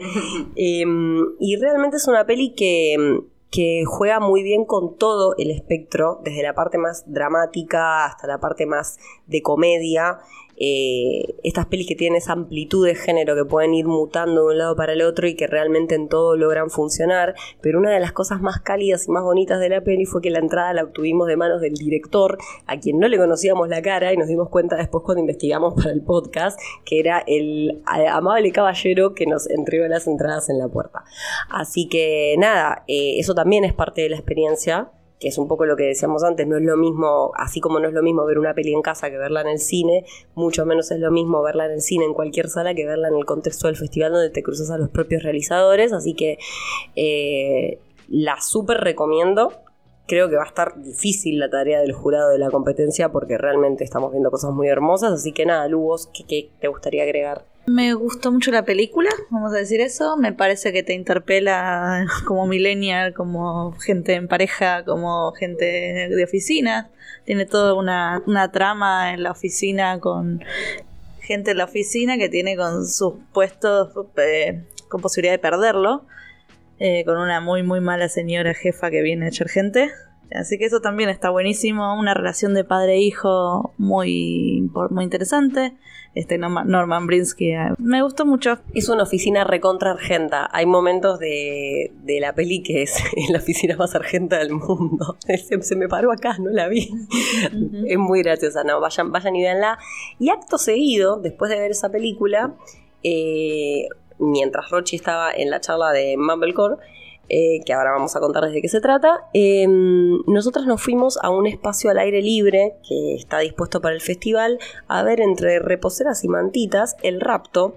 Em, 0.56 1.20
y 1.38 1.56
realmente 1.56 1.96
es 1.98 2.08
una 2.08 2.24
peli 2.24 2.54
que, 2.54 3.20
que 3.50 3.84
juega 3.86 4.18
muy 4.18 4.42
bien 4.42 4.64
con 4.64 4.96
todo 4.96 5.34
el 5.36 5.50
espectro, 5.50 6.20
desde 6.24 6.42
la 6.42 6.54
parte 6.54 6.78
más 6.78 7.04
dramática 7.06 8.06
hasta 8.06 8.26
la 8.26 8.40
parte 8.40 8.64
más 8.64 8.98
de 9.26 9.42
comedia. 9.42 10.18
Eh, 10.56 11.34
estas 11.42 11.66
pelis 11.66 11.88
que 11.88 11.94
tienen 11.94 12.18
esa 12.18 12.32
amplitud 12.32 12.86
de 12.86 12.94
género 12.94 13.34
que 13.34 13.44
pueden 13.44 13.74
ir 13.74 13.86
mutando 13.86 14.42
de 14.42 14.52
un 14.52 14.58
lado 14.58 14.76
para 14.76 14.92
el 14.92 15.02
otro 15.02 15.26
y 15.26 15.34
que 15.34 15.46
realmente 15.46 15.94
en 15.94 16.08
todo 16.08 16.36
logran 16.36 16.70
funcionar. 16.70 17.34
Pero 17.60 17.78
una 17.78 17.90
de 17.90 18.00
las 18.00 18.12
cosas 18.12 18.40
más 18.40 18.60
cálidas 18.60 19.08
y 19.08 19.10
más 19.10 19.22
bonitas 19.22 19.60
de 19.60 19.68
la 19.68 19.82
peli 19.82 20.04
fue 20.04 20.22
que 20.22 20.30
la 20.30 20.38
entrada 20.38 20.72
la 20.72 20.84
obtuvimos 20.84 21.26
de 21.26 21.36
manos 21.36 21.60
del 21.60 21.74
director, 21.74 22.38
a 22.66 22.78
quien 22.78 22.98
no 22.98 23.08
le 23.08 23.18
conocíamos 23.18 23.68
la 23.68 23.82
cara 23.82 24.12
y 24.12 24.16
nos 24.16 24.28
dimos 24.28 24.48
cuenta 24.48 24.76
después 24.76 25.02
cuando 25.04 25.20
investigamos 25.20 25.74
para 25.74 25.90
el 25.90 26.02
podcast 26.02 26.58
que 26.84 27.00
era 27.00 27.22
el 27.26 27.82
amable 27.86 28.52
caballero 28.52 29.14
que 29.14 29.26
nos 29.26 29.48
entregó 29.50 29.86
las 29.86 30.06
entradas 30.06 30.48
en 30.50 30.58
la 30.58 30.68
puerta. 30.68 31.04
Así 31.48 31.88
que 31.88 32.34
nada, 32.38 32.84
eh, 32.86 33.18
eso 33.18 33.34
también 33.34 33.64
es 33.64 33.72
parte 33.72 34.02
de 34.02 34.10
la 34.10 34.16
experiencia 34.16 34.90
que 35.22 35.28
es 35.28 35.38
un 35.38 35.46
poco 35.46 35.66
lo 35.66 35.76
que 35.76 35.84
decíamos 35.84 36.24
antes, 36.24 36.48
no 36.48 36.56
es 36.56 36.64
lo 36.64 36.76
mismo, 36.76 37.30
así 37.36 37.60
como 37.60 37.78
no 37.78 37.86
es 37.86 37.94
lo 37.94 38.02
mismo 38.02 38.24
ver 38.26 38.40
una 38.40 38.54
peli 38.54 38.74
en 38.74 38.82
casa 38.82 39.08
que 39.08 39.16
verla 39.16 39.42
en 39.42 39.46
el 39.46 39.60
cine, 39.60 40.04
mucho 40.34 40.66
menos 40.66 40.90
es 40.90 40.98
lo 40.98 41.12
mismo 41.12 41.40
verla 41.42 41.66
en 41.66 41.72
el 41.72 41.80
cine 41.80 42.06
en 42.06 42.12
cualquier 42.12 42.48
sala 42.48 42.74
que 42.74 42.84
verla 42.84 43.06
en 43.06 43.14
el 43.14 43.24
contexto 43.24 43.68
del 43.68 43.76
festival 43.76 44.10
donde 44.10 44.30
te 44.30 44.42
cruzas 44.42 44.72
a 44.72 44.78
los 44.78 44.88
propios 44.88 45.22
realizadores, 45.22 45.92
así 45.92 46.14
que 46.14 46.38
eh, 46.96 47.78
la 48.08 48.40
súper 48.40 48.78
recomiendo. 48.78 49.52
Creo 50.12 50.28
que 50.28 50.36
va 50.36 50.42
a 50.42 50.46
estar 50.46 50.74
difícil 50.82 51.38
la 51.38 51.48
tarea 51.48 51.80
del 51.80 51.94
jurado 51.94 52.32
de 52.32 52.38
la 52.38 52.50
competencia 52.50 53.08
porque 53.08 53.38
realmente 53.38 53.82
estamos 53.82 54.10
viendo 54.10 54.30
cosas 54.30 54.52
muy 54.52 54.68
hermosas, 54.68 55.10
así 55.10 55.32
que 55.32 55.46
nada, 55.46 55.66
Lugos, 55.68 56.10
qué 56.12 56.50
te 56.60 56.68
gustaría 56.68 57.04
agregar? 57.04 57.46
Me 57.64 57.94
gustó 57.94 58.30
mucho 58.30 58.50
la 58.50 58.62
película, 58.62 59.08
vamos 59.30 59.54
a 59.54 59.56
decir 59.56 59.80
eso. 59.80 60.18
Me 60.18 60.34
parece 60.34 60.70
que 60.70 60.82
te 60.82 60.92
interpela 60.92 62.04
como 62.26 62.46
millennial, 62.46 63.14
como 63.14 63.72
gente 63.78 64.12
en 64.12 64.28
pareja, 64.28 64.84
como 64.84 65.32
gente 65.32 65.64
de 65.64 66.24
oficina. 66.24 66.90
Tiene 67.24 67.46
toda 67.46 67.72
una, 67.72 68.50
trama 68.52 69.14
en 69.14 69.22
la 69.22 69.30
oficina 69.30 69.98
con 69.98 70.44
gente 71.22 71.52
en 71.52 71.56
la 71.56 71.64
oficina 71.64 72.18
que 72.18 72.28
tiene 72.28 72.54
con 72.58 72.86
sus 72.86 73.14
puestos 73.32 73.88
eh, 74.18 74.62
con 74.90 75.00
posibilidad 75.00 75.32
de 75.32 75.38
perderlo. 75.38 76.04
Eh, 76.78 77.04
con 77.04 77.16
una 77.18 77.40
muy 77.40 77.62
muy 77.62 77.80
mala 77.80 78.08
señora 78.08 78.54
jefa 78.54 78.90
que 78.90 79.02
viene 79.02 79.26
a 79.26 79.28
echar 79.28 79.48
gente. 79.48 79.90
Así 80.34 80.58
que 80.58 80.64
eso 80.64 80.80
también 80.80 81.10
está 81.10 81.30
buenísimo. 81.30 81.98
Una 81.98 82.14
relación 82.14 82.54
de 82.54 82.64
padre-hijo 82.64 83.72
muy, 83.76 84.70
muy 84.90 85.04
interesante 85.04 85.74
este 86.14 86.36
Norman 86.38 87.06
Brinsky. 87.06 87.52
Eh, 87.52 87.74
me 87.78 88.02
gustó 88.02 88.26
mucho. 88.26 88.58
Es 88.74 88.88
una 88.88 89.04
oficina 89.04 89.44
recontra 89.44 89.92
argenta. 89.92 90.48
Hay 90.52 90.66
momentos 90.66 91.18
de, 91.18 91.90
la 92.20 92.34
peli 92.34 92.62
que 92.62 92.82
es 92.82 93.02
la 93.30 93.38
oficina 93.38 93.76
más 93.76 93.94
argenta 93.94 94.38
del 94.38 94.52
mundo. 94.52 95.16
Se, 95.62 95.76
me 95.76 95.88
paró 95.88 96.12
acá, 96.12 96.36
no 96.38 96.50
la 96.50 96.68
vi. 96.68 96.90
Es 97.86 97.98
muy 97.98 98.22
graciosa, 98.22 98.64
no, 98.64 98.80
vayan, 98.80 99.10
vayan 99.12 99.36
y 99.36 99.42
véanla. 99.42 99.78
Y 100.18 100.30
acto 100.30 100.58
seguido, 100.58 101.18
después 101.18 101.50
de 101.50 101.58
ver 101.58 101.70
esa 101.70 101.90
película, 101.90 102.54
eh, 103.02 103.88
mientras 104.22 104.70
Rochi 104.70 104.96
estaba 104.96 105.32
en 105.32 105.50
la 105.50 105.60
charla 105.60 105.90
de 105.92 106.16
Mumblecore, 106.16 106.76
eh, 107.28 107.60
que 107.64 107.72
ahora 107.72 107.92
vamos 107.92 108.16
a 108.16 108.20
contar 108.20 108.44
desde 108.44 108.60
qué 108.60 108.68
se 108.68 108.80
trata, 108.80 109.28
eh, 109.32 109.66
nosotras 109.68 110.66
nos 110.66 110.82
fuimos 110.82 111.18
a 111.22 111.30
un 111.30 111.46
espacio 111.46 111.90
al 111.90 111.98
aire 111.98 112.20
libre 112.20 112.76
que 112.86 113.14
está 113.14 113.38
dispuesto 113.38 113.80
para 113.80 113.94
el 113.94 114.00
festival 114.00 114.58
a 114.88 115.02
ver 115.02 115.20
entre 115.20 115.58
reposeras 115.58 116.24
y 116.24 116.28
mantitas 116.28 116.96
El 117.02 117.20
Rapto 117.20 117.76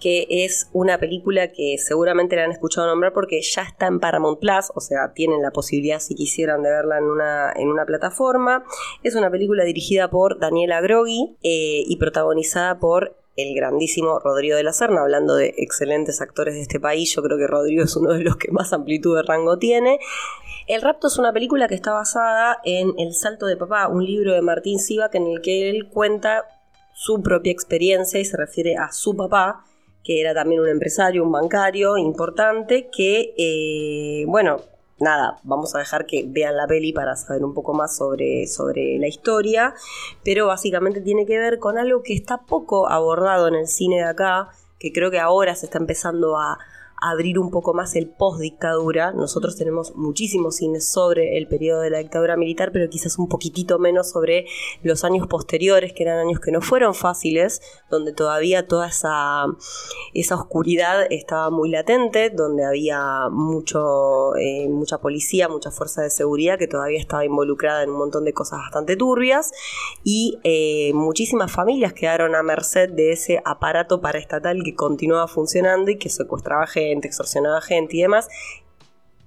que 0.00 0.26
es 0.30 0.68
una 0.72 0.98
película 0.98 1.52
que 1.52 1.76
seguramente 1.78 2.34
la 2.34 2.44
han 2.44 2.52
escuchado 2.52 2.86
nombrar 2.86 3.12
porque 3.12 3.40
ya 3.42 3.62
está 3.62 3.86
en 3.86 4.00
Paramount 4.00 4.40
Plus, 4.40 4.72
o 4.74 4.80
sea, 4.80 5.12
tienen 5.12 5.42
la 5.42 5.50
posibilidad 5.50 6.00
si 6.00 6.14
quisieran 6.14 6.62
de 6.62 6.70
verla 6.70 6.98
en 6.98 7.04
una, 7.04 7.52
en 7.52 7.68
una 7.68 7.84
plataforma. 7.84 8.64
Es 9.02 9.14
una 9.14 9.30
película 9.30 9.64
dirigida 9.64 10.08
por 10.08 10.40
Daniela 10.40 10.80
Grogui 10.80 11.36
eh, 11.42 11.84
y 11.86 11.96
protagonizada 11.98 12.78
por 12.78 13.19
el 13.42 13.54
grandísimo 13.54 14.18
Rodrigo 14.18 14.56
de 14.56 14.62
la 14.62 14.72
Serna, 14.72 15.02
hablando 15.02 15.34
de 15.34 15.54
excelentes 15.56 16.20
actores 16.20 16.54
de 16.54 16.62
este 16.62 16.80
país, 16.80 17.14
yo 17.14 17.22
creo 17.22 17.38
que 17.38 17.46
Rodrigo 17.46 17.84
es 17.84 17.96
uno 17.96 18.12
de 18.12 18.22
los 18.22 18.36
que 18.36 18.50
más 18.50 18.72
amplitud 18.72 19.16
de 19.16 19.22
rango 19.22 19.58
tiene. 19.58 19.98
El 20.66 20.82
rapto 20.82 21.08
es 21.08 21.18
una 21.18 21.32
película 21.32 21.66
que 21.68 21.74
está 21.74 21.92
basada 21.92 22.58
en 22.64 22.92
El 22.98 23.14
salto 23.14 23.46
de 23.46 23.56
papá, 23.56 23.88
un 23.88 24.04
libro 24.04 24.32
de 24.32 24.42
Martín 24.42 24.78
Sivak 24.78 25.14
en 25.14 25.26
el 25.26 25.40
que 25.40 25.70
él 25.70 25.88
cuenta 25.88 26.44
su 26.92 27.22
propia 27.22 27.50
experiencia 27.50 28.20
y 28.20 28.24
se 28.24 28.36
refiere 28.36 28.76
a 28.76 28.92
su 28.92 29.16
papá, 29.16 29.64
que 30.04 30.20
era 30.20 30.34
también 30.34 30.60
un 30.60 30.68
empresario, 30.68 31.24
un 31.24 31.32
bancario 31.32 31.96
importante, 31.96 32.88
que, 32.94 33.34
eh, 33.36 34.24
bueno, 34.26 34.60
nada, 35.00 35.38
vamos 35.42 35.74
a 35.74 35.78
dejar 35.78 36.06
que 36.06 36.24
vean 36.28 36.56
la 36.56 36.66
peli 36.66 36.92
para 36.92 37.16
saber 37.16 37.44
un 37.44 37.54
poco 37.54 37.74
más 37.74 37.96
sobre, 37.96 38.46
sobre 38.46 38.98
la 38.98 39.08
historia, 39.08 39.74
pero 40.24 40.46
básicamente 40.46 41.00
tiene 41.00 41.26
que 41.26 41.38
ver 41.38 41.58
con 41.58 41.78
algo 41.78 42.02
que 42.02 42.14
está 42.14 42.38
poco 42.38 42.88
abordado 42.88 43.48
en 43.48 43.54
el 43.54 43.66
cine 43.66 43.96
de 43.96 44.04
acá, 44.04 44.50
que 44.78 44.92
creo 44.92 45.10
que 45.10 45.18
ahora 45.18 45.54
se 45.54 45.66
está 45.66 45.78
empezando 45.78 46.38
a, 46.38 46.58
abrir 47.00 47.38
un 47.38 47.50
poco 47.50 47.74
más 47.74 47.96
el 47.96 48.08
post-dictadura. 48.08 49.12
Nosotros 49.12 49.56
tenemos 49.56 49.94
muchísimos 49.96 50.56
cines 50.56 50.90
sobre 50.90 51.38
el 51.38 51.48
periodo 51.48 51.80
de 51.80 51.90
la 51.90 51.98
dictadura 51.98 52.36
militar, 52.36 52.70
pero 52.72 52.88
quizás 52.88 53.18
un 53.18 53.28
poquitito 53.28 53.78
menos 53.78 54.10
sobre 54.10 54.46
los 54.82 55.04
años 55.04 55.26
posteriores, 55.26 55.92
que 55.92 56.02
eran 56.02 56.18
años 56.18 56.40
que 56.40 56.52
no 56.52 56.60
fueron 56.60 56.94
fáciles, 56.94 57.62
donde 57.90 58.12
todavía 58.12 58.66
toda 58.66 58.88
esa, 58.88 59.46
esa 60.14 60.34
oscuridad 60.34 61.06
estaba 61.10 61.50
muy 61.50 61.70
latente, 61.70 62.30
donde 62.30 62.64
había 62.64 63.28
mucho, 63.30 64.36
eh, 64.36 64.68
mucha 64.68 64.98
policía, 64.98 65.48
mucha 65.48 65.70
fuerza 65.70 66.02
de 66.02 66.10
seguridad 66.10 66.58
que 66.58 66.68
todavía 66.68 66.98
estaba 66.98 67.24
involucrada 67.24 67.82
en 67.82 67.90
un 67.90 67.98
montón 67.98 68.24
de 68.24 68.32
cosas 68.32 68.60
bastante 68.60 68.96
turbias 68.96 69.52
y 70.04 70.38
eh, 70.44 70.92
muchísimas 70.94 71.50
familias 71.50 71.92
quedaron 71.92 72.34
a 72.34 72.42
merced 72.42 72.90
de 72.90 73.12
ese 73.12 73.40
aparato 73.44 74.00
paraestatal 74.00 74.62
que 74.64 74.74
continuaba 74.74 75.28
funcionando 75.28 75.90
y 75.90 75.98
que 75.98 76.08
secuestraba 76.08 76.66
extorsionaba 76.92 77.60
gente 77.60 77.96
y 77.96 78.02
demás. 78.02 78.28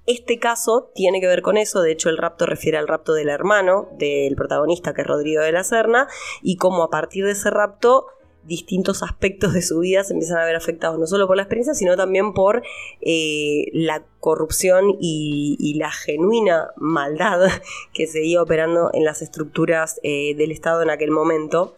Este 0.05 0.38
caso 0.38 0.91
tiene 0.93 1.22
que 1.22 1.27
ver 1.27 1.41
con 1.41 1.58
eso, 1.58 1.82
de 1.82 1.93
hecho 1.93 2.10
el 2.10 2.17
rapto 2.17 2.46
refiere 2.46 2.77
al 2.77 2.89
rapto 2.89 3.13
del 3.13 3.29
hermano 3.29 3.88
del 3.98 4.36
protagonista 4.36 4.93
que 4.93 5.01
es 5.01 5.08
Rodrigo 5.08 5.41
de 5.41 5.53
la 5.53 5.63
Serna 5.63 6.10
y 6.41 6.58
cómo 6.58 6.84
a 6.84 6.89
partir 6.89 7.24
de 7.25 7.32
ese 7.32 7.50
rapto 7.50 8.08
distintos 8.46 9.03
aspectos 9.03 9.53
de 9.53 9.62
su 9.62 9.79
vida 9.79 10.03
se 10.03 10.13
empiezan 10.13 10.39
a 10.39 10.46
ver 10.46 10.55
afectados 10.55 11.00
no 11.00 11.08
solo 11.08 11.27
por 11.27 11.38
la 11.38 11.43
experiencia, 11.43 11.74
sino 11.74 11.96
también 11.96 12.34
por 12.34 12.63
eh, 13.01 13.65
la 13.74 14.03
corrupción 14.20 14.98
y, 15.00 15.74
la 15.77 15.91
genuina 15.91 16.70
maldad 16.77 17.50
que 17.93 18.08
seguía 18.08 18.41
operando 18.41 18.89
en 18.93 19.05
las 19.05 19.22
estructuras 19.22 20.00
eh, 20.03 20.36
del 20.36 20.51
Estado 20.51 20.82
en 20.82 20.89
aquel 20.89 21.12
momento. 21.12 21.75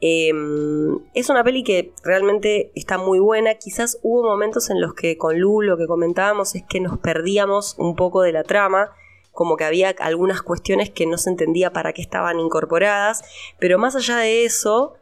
Em, 0.00 0.98
es 1.14 1.28
una 1.28 1.42
peli 1.42 1.64
que 1.64 1.92
realmente 2.04 2.70
está 2.74 2.98
muy 2.98 3.18
buena. 3.18 3.54
Quizás 3.54 3.98
hubo 4.02 4.22
momentos 4.22 4.70
en 4.70 4.80
los 4.80 4.94
que 4.94 5.16
con 5.18 5.38
Lu 5.38 5.62
lo 5.62 5.76
que 5.76 5.86
comentábamos 5.86 6.54
es 6.54 6.62
que 6.68 6.80
nos 6.80 6.98
perdíamos 6.98 7.74
un 7.78 7.96
poco 7.96 8.22
de 8.22 8.32
la 8.32 8.44
trama, 8.44 8.92
como 9.32 9.56
que 9.56 9.64
había 9.64 9.90
algunas 9.98 10.42
cuestiones 10.42 10.90
que 10.90 11.06
no 11.06 11.18
se 11.18 11.30
entendía 11.30 11.72
para 11.72 11.92
qué 11.92 12.02
estaban 12.02 12.38
incorporadas, 12.40 13.22
pero 13.58 13.78
más 13.78 13.96
allá 13.96 14.18
de 14.18 14.44
eso, 14.44 14.94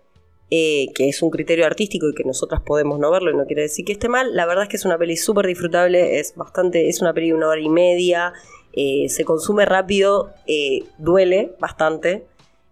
eh, 0.50 0.88
que 0.94 1.08
es 1.08 1.22
un 1.22 1.30
criterio 1.30 1.66
artístico 1.66 2.08
y 2.08 2.14
que 2.14 2.24
nosotras 2.24 2.60
podemos 2.60 2.98
no 2.98 3.10
verlo 3.10 3.30
y 3.30 3.36
no 3.36 3.46
quiere 3.46 3.62
decir 3.62 3.84
que 3.84 3.92
esté 3.92 4.08
mal, 4.08 4.34
la 4.34 4.46
verdad 4.46 4.64
es 4.64 4.68
que 4.68 4.76
es 4.76 4.84
una 4.84 4.98
peli 4.98 5.16
súper 5.16 5.46
disfrutable, 5.46 6.18
es 6.20 6.34
bastante, 6.36 6.88
es 6.88 7.00
una 7.00 7.12
peli 7.12 7.28
de 7.28 7.34
una 7.34 7.48
hora 7.48 7.60
y 7.60 7.68
media, 7.68 8.32
eh, 8.72 9.08
se 9.08 9.24
consume 9.24 9.64
rápido, 9.64 10.32
eh, 10.46 10.84
duele 10.98 11.54
bastante. 11.58 12.26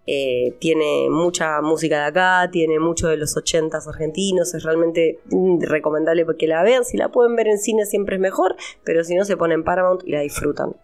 Eh, 0.06 0.54
tiene 0.58 1.08
mucha 1.10 1.60
música 1.62 2.00
de 2.00 2.04
acá, 2.06 2.50
tiene 2.50 2.78
mucho 2.78 3.08
de 3.08 3.16
los 3.16 3.36
ochentas 3.36 3.88
argentinos, 3.88 4.54
es 4.54 4.62
realmente 4.62 5.18
mm, 5.30 5.62
recomendable 5.62 6.26
que 6.38 6.46
la 6.46 6.62
vean, 6.62 6.84
si 6.84 6.96
la 6.96 7.10
pueden 7.10 7.36
ver 7.36 7.48
en 7.48 7.58
cine 7.58 7.86
siempre 7.86 8.16
es 8.16 8.20
mejor, 8.20 8.56
pero 8.84 9.02
si 9.04 9.14
no 9.14 9.24
se 9.24 9.36
ponen 9.36 9.64
Paramount 9.64 10.02
y 10.04 10.12
la 10.12 10.20
disfrutan. 10.20 10.76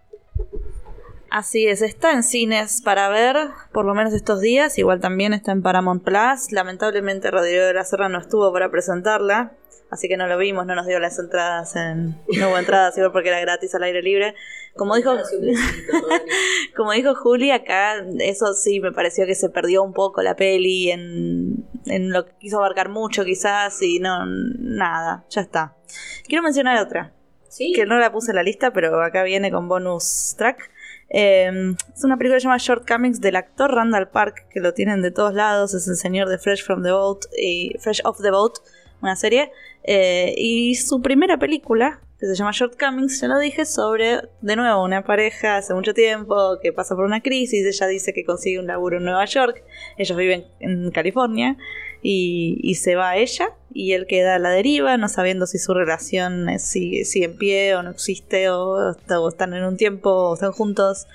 Así 1.30 1.68
es, 1.68 1.80
está 1.80 2.12
en 2.12 2.24
cines 2.24 2.82
para 2.82 3.08
ver, 3.08 3.36
por 3.72 3.84
lo 3.84 3.94
menos 3.94 4.12
estos 4.14 4.40
días, 4.40 4.76
igual 4.78 5.00
también 5.00 5.32
está 5.32 5.52
en 5.52 5.62
Paramount 5.62 6.02
Plus. 6.02 6.50
Lamentablemente 6.50 7.30
Rodrigo 7.30 7.62
de 7.62 7.72
la 7.72 7.84
Serra 7.84 8.08
no 8.08 8.18
estuvo 8.18 8.52
para 8.52 8.68
presentarla, 8.72 9.52
así 9.92 10.08
que 10.08 10.16
no 10.16 10.26
lo 10.26 10.36
vimos, 10.38 10.66
no 10.66 10.74
nos 10.74 10.88
dio 10.88 10.98
las 10.98 11.20
entradas 11.20 11.76
en... 11.76 12.16
No 12.36 12.48
hubo 12.48 12.58
entradas, 12.58 12.96
igual 12.98 13.12
porque 13.12 13.28
era 13.28 13.38
gratis 13.38 13.72
al 13.76 13.84
aire 13.84 14.02
libre. 14.02 14.34
Como 14.74 14.96
dijo, 14.96 15.12
como 16.76 16.92
dijo 16.92 17.14
Juli, 17.14 17.52
acá 17.52 18.04
eso 18.18 18.52
sí 18.54 18.80
me 18.80 18.90
pareció 18.90 19.24
que 19.24 19.36
se 19.36 19.50
perdió 19.50 19.84
un 19.84 19.92
poco 19.92 20.22
la 20.22 20.34
peli 20.34 20.90
en, 20.90 21.64
en 21.86 22.10
lo 22.12 22.26
que 22.26 22.32
quiso 22.40 22.58
abarcar 22.58 22.88
mucho 22.88 23.24
quizás 23.24 23.80
y 23.82 24.00
no, 24.00 24.26
nada, 24.26 25.24
ya 25.30 25.42
está. 25.42 25.76
Quiero 26.26 26.42
mencionar 26.42 26.78
otra, 26.84 27.12
Sí. 27.48 27.72
que 27.72 27.86
no 27.86 27.98
la 28.00 28.10
puse 28.10 28.32
en 28.32 28.36
la 28.36 28.42
lista, 28.42 28.72
pero 28.72 29.00
acá 29.02 29.22
viene 29.22 29.52
con 29.52 29.68
bonus 29.68 30.34
track. 30.36 30.70
Eh, 31.10 31.74
es 31.94 32.04
una 32.04 32.16
película 32.16 32.36
que 32.36 32.40
se 32.40 32.44
llama 32.44 32.58
Shortcomings 32.58 33.20
del 33.20 33.36
actor 33.36 33.74
Randall 33.74 34.08
Park, 34.08 34.46
que 34.50 34.60
lo 34.60 34.72
tienen 34.72 35.02
de 35.02 35.10
todos 35.10 35.34
lados, 35.34 35.74
es 35.74 35.88
el 35.88 35.96
señor 35.96 36.28
de 36.28 36.38
Fresh 36.38 36.64
from 36.64 36.82
the 36.82 36.92
Boat 36.92 37.24
y 37.36 37.74
Fresh 37.80 38.00
off 38.04 38.22
the 38.22 38.30
Boat, 38.30 38.58
una 39.02 39.16
serie. 39.16 39.50
Eh, 39.82 40.34
y 40.36 40.76
su 40.76 41.02
primera 41.02 41.38
película, 41.38 42.00
que 42.18 42.26
se 42.26 42.34
llama 42.34 42.52
Shortcomings, 42.52 43.20
ya 43.20 43.28
lo 43.28 43.38
dije, 43.38 43.64
sobre, 43.64 44.28
de 44.40 44.56
nuevo, 44.56 44.84
una 44.84 45.02
pareja 45.02 45.56
hace 45.56 45.74
mucho 45.74 45.94
tiempo 45.94 46.58
que 46.62 46.72
pasa 46.72 46.94
por 46.94 47.04
una 47.04 47.22
crisis, 47.22 47.66
ella 47.66 47.86
dice 47.88 48.12
que 48.12 48.24
consigue 48.24 48.60
un 48.60 48.66
laburo 48.66 48.98
en 48.98 49.04
Nueva 49.04 49.24
York, 49.24 49.64
ellos 49.96 50.16
viven 50.16 50.44
en 50.60 50.90
California, 50.90 51.56
y, 52.02 52.58
y 52.62 52.74
se 52.76 52.94
va 52.94 53.16
ella, 53.16 53.52
y 53.72 53.92
él 53.92 54.06
queda 54.06 54.34
a 54.34 54.38
la 54.38 54.50
deriva, 54.50 54.96
no 54.96 55.08
sabiendo 55.08 55.46
si 55.46 55.58
su 55.58 55.74
relación 55.74 56.46
sigue, 56.58 57.04
sigue 57.04 57.26
en 57.26 57.36
pie 57.36 57.74
o 57.76 57.82
no 57.82 57.90
existe, 57.90 58.48
o, 58.50 58.94
o 58.94 59.28
están 59.28 59.54
en 59.54 59.64
un 59.64 59.76
tiempo, 59.76 60.10
o 60.10 60.34
están 60.34 60.52
juntos, 60.52 61.06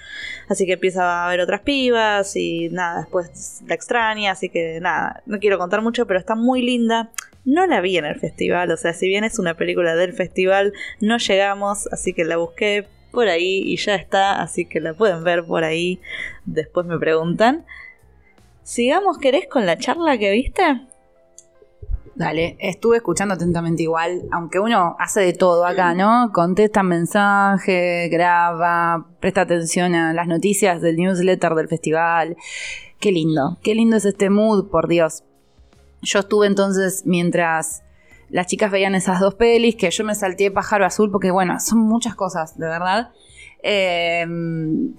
así 0.47 0.65
que 0.65 0.73
empieza 0.73 1.25
a 1.25 1.29
ver 1.29 1.41
otras 1.41 1.61
pibas, 1.61 2.35
y 2.35 2.69
nada, 2.69 2.99
después 2.99 3.61
la 3.67 3.75
extraña, 3.75 4.31
así 4.31 4.49
que 4.49 4.79
nada, 4.79 5.21
no 5.25 5.39
quiero 5.39 5.57
contar 5.57 5.81
mucho, 5.81 6.05
pero 6.07 6.19
está 6.19 6.35
muy 6.35 6.61
linda. 6.61 7.11
No 7.47 7.67
la 7.67 7.79
vi 7.79 7.97
en 7.97 8.05
el 8.05 8.19
festival, 8.19 8.71
o 8.71 8.77
sea, 8.77 8.93
si 8.93 9.07
bien 9.07 9.23
es 9.23 9.37
una 9.37 9.55
película 9.55 9.95
del 9.95 10.13
festival, 10.13 10.73
no 10.99 11.19
llegamos, 11.19 11.87
así 11.91 12.13
que 12.13 12.25
la 12.25 12.37
busqué 12.37 12.87
por 13.11 13.27
ahí 13.27 13.61
y 13.63 13.77
ya 13.77 13.95
está, 13.95 14.41
así 14.41 14.65
que 14.65 14.79
la 14.79 14.93
pueden 14.93 15.23
ver 15.23 15.45
por 15.45 15.63
ahí. 15.63 15.99
Después 16.45 16.87
me 16.87 16.97
preguntan. 16.97 17.65
Sigamos, 18.65 19.19
¿querés 19.19 19.47
con 19.47 19.67
la 19.67 19.77
charla 19.77 20.17
que 20.17 20.31
viste? 20.31 20.63
Dale, 22.15 22.57
estuve 22.59 22.97
escuchando 22.97 23.35
atentamente 23.35 23.83
igual, 23.83 24.23
aunque 24.31 24.59
uno 24.59 24.95
hace 24.97 25.21
de 25.21 25.33
todo 25.33 25.67
acá, 25.67 25.93
¿no? 25.93 26.31
Contesta 26.33 26.81
mensaje, 26.81 28.09
graba, 28.09 29.05
presta 29.19 29.41
atención 29.41 29.93
a 29.93 30.13
las 30.13 30.25
noticias 30.27 30.81
del 30.81 30.95
newsletter 30.95 31.53
del 31.53 31.67
festival. 31.67 32.37
Qué 32.99 33.11
lindo, 33.11 33.59
qué 33.61 33.75
lindo 33.75 33.97
es 33.97 34.05
este 34.05 34.31
mood, 34.31 34.67
por 34.71 34.87
Dios. 34.87 35.23
Yo 36.01 36.21
estuve 36.21 36.47
entonces 36.47 37.03
mientras 37.05 37.83
las 38.29 38.47
chicas 38.47 38.71
veían 38.71 38.95
esas 38.95 39.19
dos 39.19 39.35
pelis, 39.35 39.75
que 39.75 39.91
yo 39.91 40.03
me 40.05 40.15
salté 40.15 40.49
pájaro 40.49 40.87
azul, 40.87 41.11
porque 41.11 41.29
bueno, 41.29 41.59
son 41.59 41.81
muchas 41.81 42.15
cosas, 42.15 42.57
de 42.57 42.65
verdad. 42.65 43.11
Eh, 43.67 44.23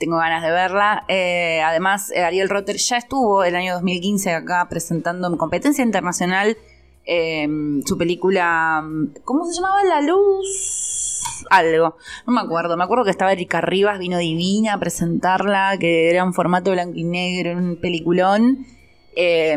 tengo 0.01 0.17
ganas 0.17 0.43
de 0.43 0.51
verla. 0.51 1.05
Eh, 1.07 1.63
además, 1.63 2.11
eh, 2.11 2.25
Ariel 2.25 2.49
Rotter 2.49 2.77
ya 2.79 2.97
estuvo 2.97 3.45
el 3.45 3.55
año 3.55 3.75
2015 3.75 4.33
acá 4.33 4.67
presentando 4.69 5.29
en 5.29 5.37
competencia 5.37 5.85
internacional 5.85 6.57
eh, 7.05 7.47
su 7.85 7.97
película. 7.97 8.85
¿Cómo 9.23 9.45
se 9.45 9.55
llamaba? 9.55 9.85
La 9.85 10.03
Luz. 10.03 11.45
Algo. 11.49 11.97
No 12.27 12.33
me 12.33 12.41
acuerdo. 12.41 12.77
Me 12.77 12.83
acuerdo 12.83 13.05
que 13.05 13.13
estaba 13.13 13.33
Erika 13.33 13.61
Rivas, 13.61 14.01
vino 14.01 14.19
divina 14.19 14.75
a 14.75 14.81
presentarla, 14.81 15.77
que 15.79 16.11
era 16.11 16.25
un 16.25 16.35
formato 16.35 16.73
blanco 16.73 16.97
y 16.97 17.05
negro, 17.05 17.57
un 17.57 17.77
peliculón. 17.81 18.67
Eh, 19.19 19.57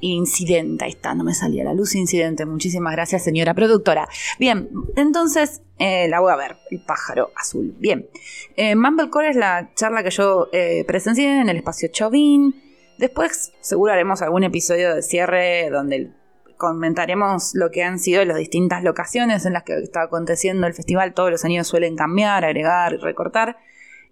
incidente, 0.00 0.84
ahí 0.84 0.90
está, 0.90 1.14
no 1.14 1.22
me 1.22 1.32
salía 1.32 1.62
la 1.62 1.74
luz, 1.74 1.94
incidente. 1.94 2.44
Muchísimas 2.44 2.92
gracias, 2.92 3.22
señora 3.22 3.54
productora. 3.54 4.08
Bien, 4.38 4.68
entonces 4.96 5.62
eh, 5.80 6.08
la 6.08 6.20
voy 6.20 6.30
a 6.30 6.36
ver, 6.36 6.58
el 6.70 6.82
pájaro 6.82 7.30
azul. 7.34 7.74
Bien, 7.78 8.06
eh, 8.54 8.76
Mumblecore 8.76 9.30
es 9.30 9.36
la 9.36 9.70
charla 9.74 10.02
que 10.02 10.10
yo 10.10 10.48
eh, 10.52 10.84
presencié 10.86 11.40
en 11.40 11.48
el 11.48 11.56
espacio 11.56 11.88
Chauvin. 11.90 12.54
Después, 12.98 13.54
seguro 13.60 13.90
haremos 13.90 14.20
algún 14.20 14.44
episodio 14.44 14.94
de 14.94 15.00
cierre 15.00 15.70
donde 15.70 16.12
comentaremos 16.58 17.54
lo 17.54 17.70
que 17.70 17.82
han 17.82 17.98
sido 17.98 18.22
las 18.26 18.36
distintas 18.36 18.84
locaciones 18.84 19.46
en 19.46 19.54
las 19.54 19.62
que 19.62 19.78
está 19.78 20.02
aconteciendo 20.02 20.66
el 20.66 20.74
festival. 20.74 21.14
Todos 21.14 21.30
los 21.30 21.46
años 21.46 21.66
suelen 21.66 21.96
cambiar, 21.96 22.44
agregar 22.44 22.92
y 22.92 22.98
recortar. 22.98 23.56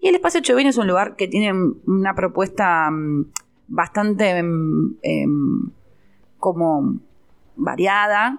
Y 0.01 0.09
el 0.09 0.15
espacio 0.15 0.41
Chauvin 0.41 0.69
es 0.69 0.79
un 0.79 0.87
lugar 0.87 1.17
que 1.17 1.29
tiene 1.29 1.53
una 1.85 2.15
propuesta 2.15 2.91
mm, 2.91 3.31
bastante 3.67 4.43
mm, 4.43 4.97
em, 5.03 5.71
como 6.39 6.99
variada, 7.59 8.39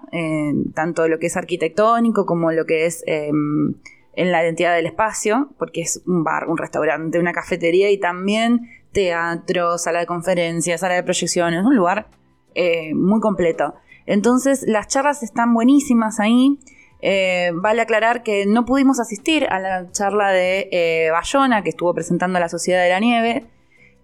tanto 0.74 1.06
lo 1.06 1.18
que 1.18 1.26
es 1.26 1.36
arquitectónico 1.36 2.26
como 2.26 2.50
lo 2.52 2.64
que 2.64 2.86
es 2.86 3.04
em, 3.06 3.74
en 4.14 4.32
la 4.32 4.42
identidad 4.42 4.74
del 4.74 4.86
espacio, 4.86 5.50
porque 5.58 5.82
es 5.82 6.02
un 6.06 6.24
bar, 6.24 6.48
un 6.48 6.58
restaurante, 6.58 7.18
una 7.18 7.32
cafetería 7.32 7.90
y 7.90 7.98
también 7.98 8.68
teatro, 8.92 9.78
sala 9.78 10.00
de 10.00 10.06
conferencias, 10.06 10.80
sala 10.80 10.94
de 10.94 11.02
proyecciones, 11.02 11.64
un 11.64 11.76
lugar 11.76 12.08
eh, 12.54 12.94
muy 12.94 13.20
completo. 13.20 13.74
Entonces 14.06 14.64
las 14.66 14.88
charlas 14.88 15.22
están 15.22 15.54
buenísimas 15.54 16.18
ahí. 16.20 16.58
Eh, 17.02 17.52
vale 17.54 17.80
aclarar 17.80 18.22
que 18.22 18.44
no 18.46 18.64
pudimos 18.64 19.00
asistir 19.00 19.46
a 19.48 19.58
la 19.58 19.90
charla 19.92 20.30
de 20.30 20.68
eh, 20.72 21.10
Bayona, 21.10 21.62
que 21.62 21.70
estuvo 21.70 21.94
presentando 21.94 22.38
la 22.38 22.48
Sociedad 22.48 22.82
de 22.82 22.90
la 22.90 23.00
Nieve, 23.00 23.46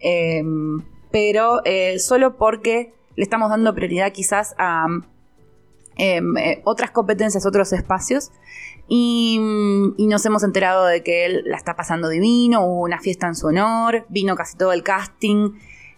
eh, 0.01 0.43
pero 1.11 1.61
solo 1.99 2.37
porque 2.37 2.95
le 3.17 3.23
estamos 3.23 3.51
dando 3.51 3.75
prioridad 3.75 4.13
quizás 4.13 4.55
a 4.59 4.87
em, 5.99 6.37
eh, 6.37 6.61
otras 6.65 6.91
competencias, 6.91 7.47
otros 7.47 7.73
espacios. 7.73 8.31
Y, 8.89 9.39
mm, 9.41 9.95
y 9.97 10.07
nos 10.07 10.25
hemos 10.27 10.45
enterado 10.45 10.87
de 10.87 11.03
que 11.03 11.25
él 11.25 11.43
la 11.47 11.57
está 11.57 11.75
pasando 11.75 12.09
divino, 12.09 12.65
hubo 12.65 12.83
una 12.83 13.01
fiesta 13.01 13.27
en 13.27 13.35
su 13.35 13.49
honor, 13.49 14.07
vino 14.11 14.37
casi 14.37 14.57
todo 14.57 14.73
el 14.73 14.83
casting. 14.83 15.53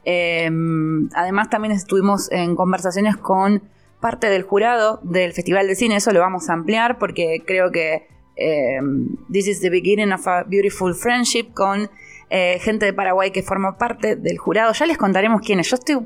Em, 0.05 1.11
además 1.15 1.51
también 1.51 1.73
estuvimos 1.73 2.31
en 2.31 2.57
conversaciones 2.57 3.17
con 3.17 3.63
parte 4.01 4.31
del 4.31 4.43
jurado 4.43 5.01
del 5.03 5.33
Festival 5.33 5.67
de 5.67 5.75
Cine, 5.75 5.97
eso 5.97 6.13
lo 6.13 6.21
vamos 6.21 6.49
a 6.49 6.53
ampliar 6.55 6.99
porque 6.99 7.43
creo 7.45 7.73
que 7.73 8.07
em, 8.37 9.17
this 9.31 9.49
is 9.49 9.61
the 9.61 9.69
beginning 9.69 10.13
of 10.13 10.27
a 10.29 10.45
beautiful 10.45 10.95
friendship 10.95 11.53
con 11.53 11.91
eh, 12.31 12.59
gente 12.61 12.87
de 12.87 12.93
Paraguay 12.93 13.31
que 13.31 13.43
forma 13.43 13.79
parte 13.79 14.17
del 14.17 14.39
jurado. 14.39 14.73
Ya 14.73 14.87
les 14.87 14.99
contaremos 14.99 15.41
quiénes. 15.41 15.71
Yo 15.71 15.77
estoy 15.77 15.97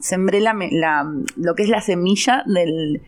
sembré 0.00 0.40
lo 0.40 1.54
que 1.54 1.62
es 1.62 1.68
la 1.68 1.80
semilla 1.80 2.42
del, 2.46 3.02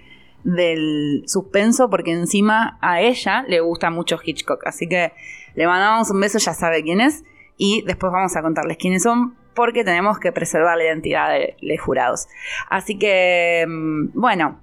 del 0.44 1.22
suspenso 1.26 1.90
porque 1.90 2.12
encima 2.12 2.78
a 2.80 3.00
ella 3.00 3.44
le 3.48 3.60
gusta 3.60 3.90
mucho 3.90 4.18
Hitchcock. 4.22 4.66
Así 4.66 4.88
que 4.88 5.12
le 5.54 5.66
mandamos 5.66 6.10
un 6.10 6.20
beso, 6.20 6.38
ya 6.38 6.54
sabe 6.54 6.82
quién 6.82 7.00
es. 7.00 7.24
Y 7.56 7.82
después 7.86 8.12
vamos 8.12 8.34
a 8.36 8.42
contarles 8.42 8.78
quiénes 8.78 9.02
son 9.02 9.36
porque 9.54 9.84
tenemos 9.84 10.18
que 10.18 10.32
preservar 10.32 10.76
la 10.78 10.84
identidad 10.84 11.30
de 11.30 11.56
los 11.60 11.80
jurados. 11.80 12.26
Así 12.70 12.98
que, 12.98 13.64
mm, 13.68 14.10
bueno, 14.14 14.60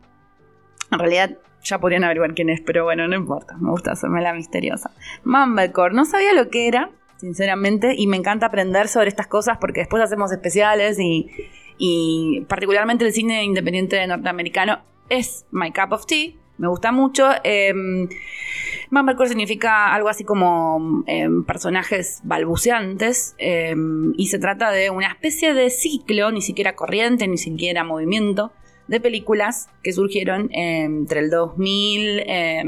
en 0.91 0.99
realidad 0.99 1.37
ya 1.63 1.79
podrían 1.79 2.03
averiguar 2.03 2.33
quién 2.33 2.49
es, 2.49 2.61
pero 2.61 2.83
bueno, 2.83 3.07
no 3.07 3.15
importa. 3.15 3.55
Me 3.57 3.69
gusta 3.69 3.91
hacerme 3.91 4.21
la 4.21 4.33
misteriosa. 4.33 4.91
Mumblecore, 5.23 5.93
no 5.93 6.05
sabía 6.05 6.33
lo 6.33 6.49
que 6.49 6.67
era, 6.67 6.89
sinceramente, 7.19 7.93
y 7.97 8.07
me 8.07 8.17
encanta 8.17 8.47
aprender 8.47 8.87
sobre 8.87 9.09
estas 9.09 9.27
cosas 9.27 9.57
porque 9.59 9.81
después 9.81 10.01
hacemos 10.01 10.31
especiales 10.31 10.97
y, 10.99 12.45
particularmente 12.47 13.05
el 13.05 13.13
cine 13.13 13.43
independiente 13.43 14.05
norteamericano 14.05 14.79
es 15.09 15.45
my 15.51 15.71
cup 15.71 15.93
of 15.93 16.05
tea. 16.05 16.33
Me 16.57 16.67
gusta 16.67 16.91
mucho. 16.91 17.29
Eh, 17.45 17.73
significa 19.27 19.93
algo 19.93 20.09
así 20.09 20.25
como 20.25 21.03
eh, 21.07 21.29
personajes 21.47 22.19
balbuceantes 22.23 23.35
eh, 23.37 23.75
y 24.17 24.27
se 24.27 24.39
trata 24.39 24.71
de 24.71 24.89
una 24.89 25.07
especie 25.07 25.53
de 25.53 25.69
ciclo, 25.69 26.31
ni 26.31 26.41
siquiera 26.41 26.75
corriente, 26.75 27.27
ni 27.27 27.37
siquiera 27.37 27.85
movimiento, 27.85 28.51
de 28.89 28.99
películas 28.99 29.69
que 29.83 29.93
surgieron 29.93 30.49
entre 30.51 31.19
el 31.19 31.29
2000, 31.29 32.23
eh, 32.25 32.63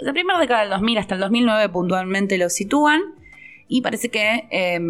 la 0.00 0.12
primera 0.12 0.38
década 0.38 0.60
del 0.60 0.70
2000 0.70 0.98
hasta 0.98 1.14
el 1.14 1.20
2009 1.20 1.68
puntualmente 1.70 2.36
lo 2.36 2.50
sitúan. 2.50 3.00
Y 3.68 3.82
parece 3.82 4.08
que 4.08 4.48
eh, 4.50 4.80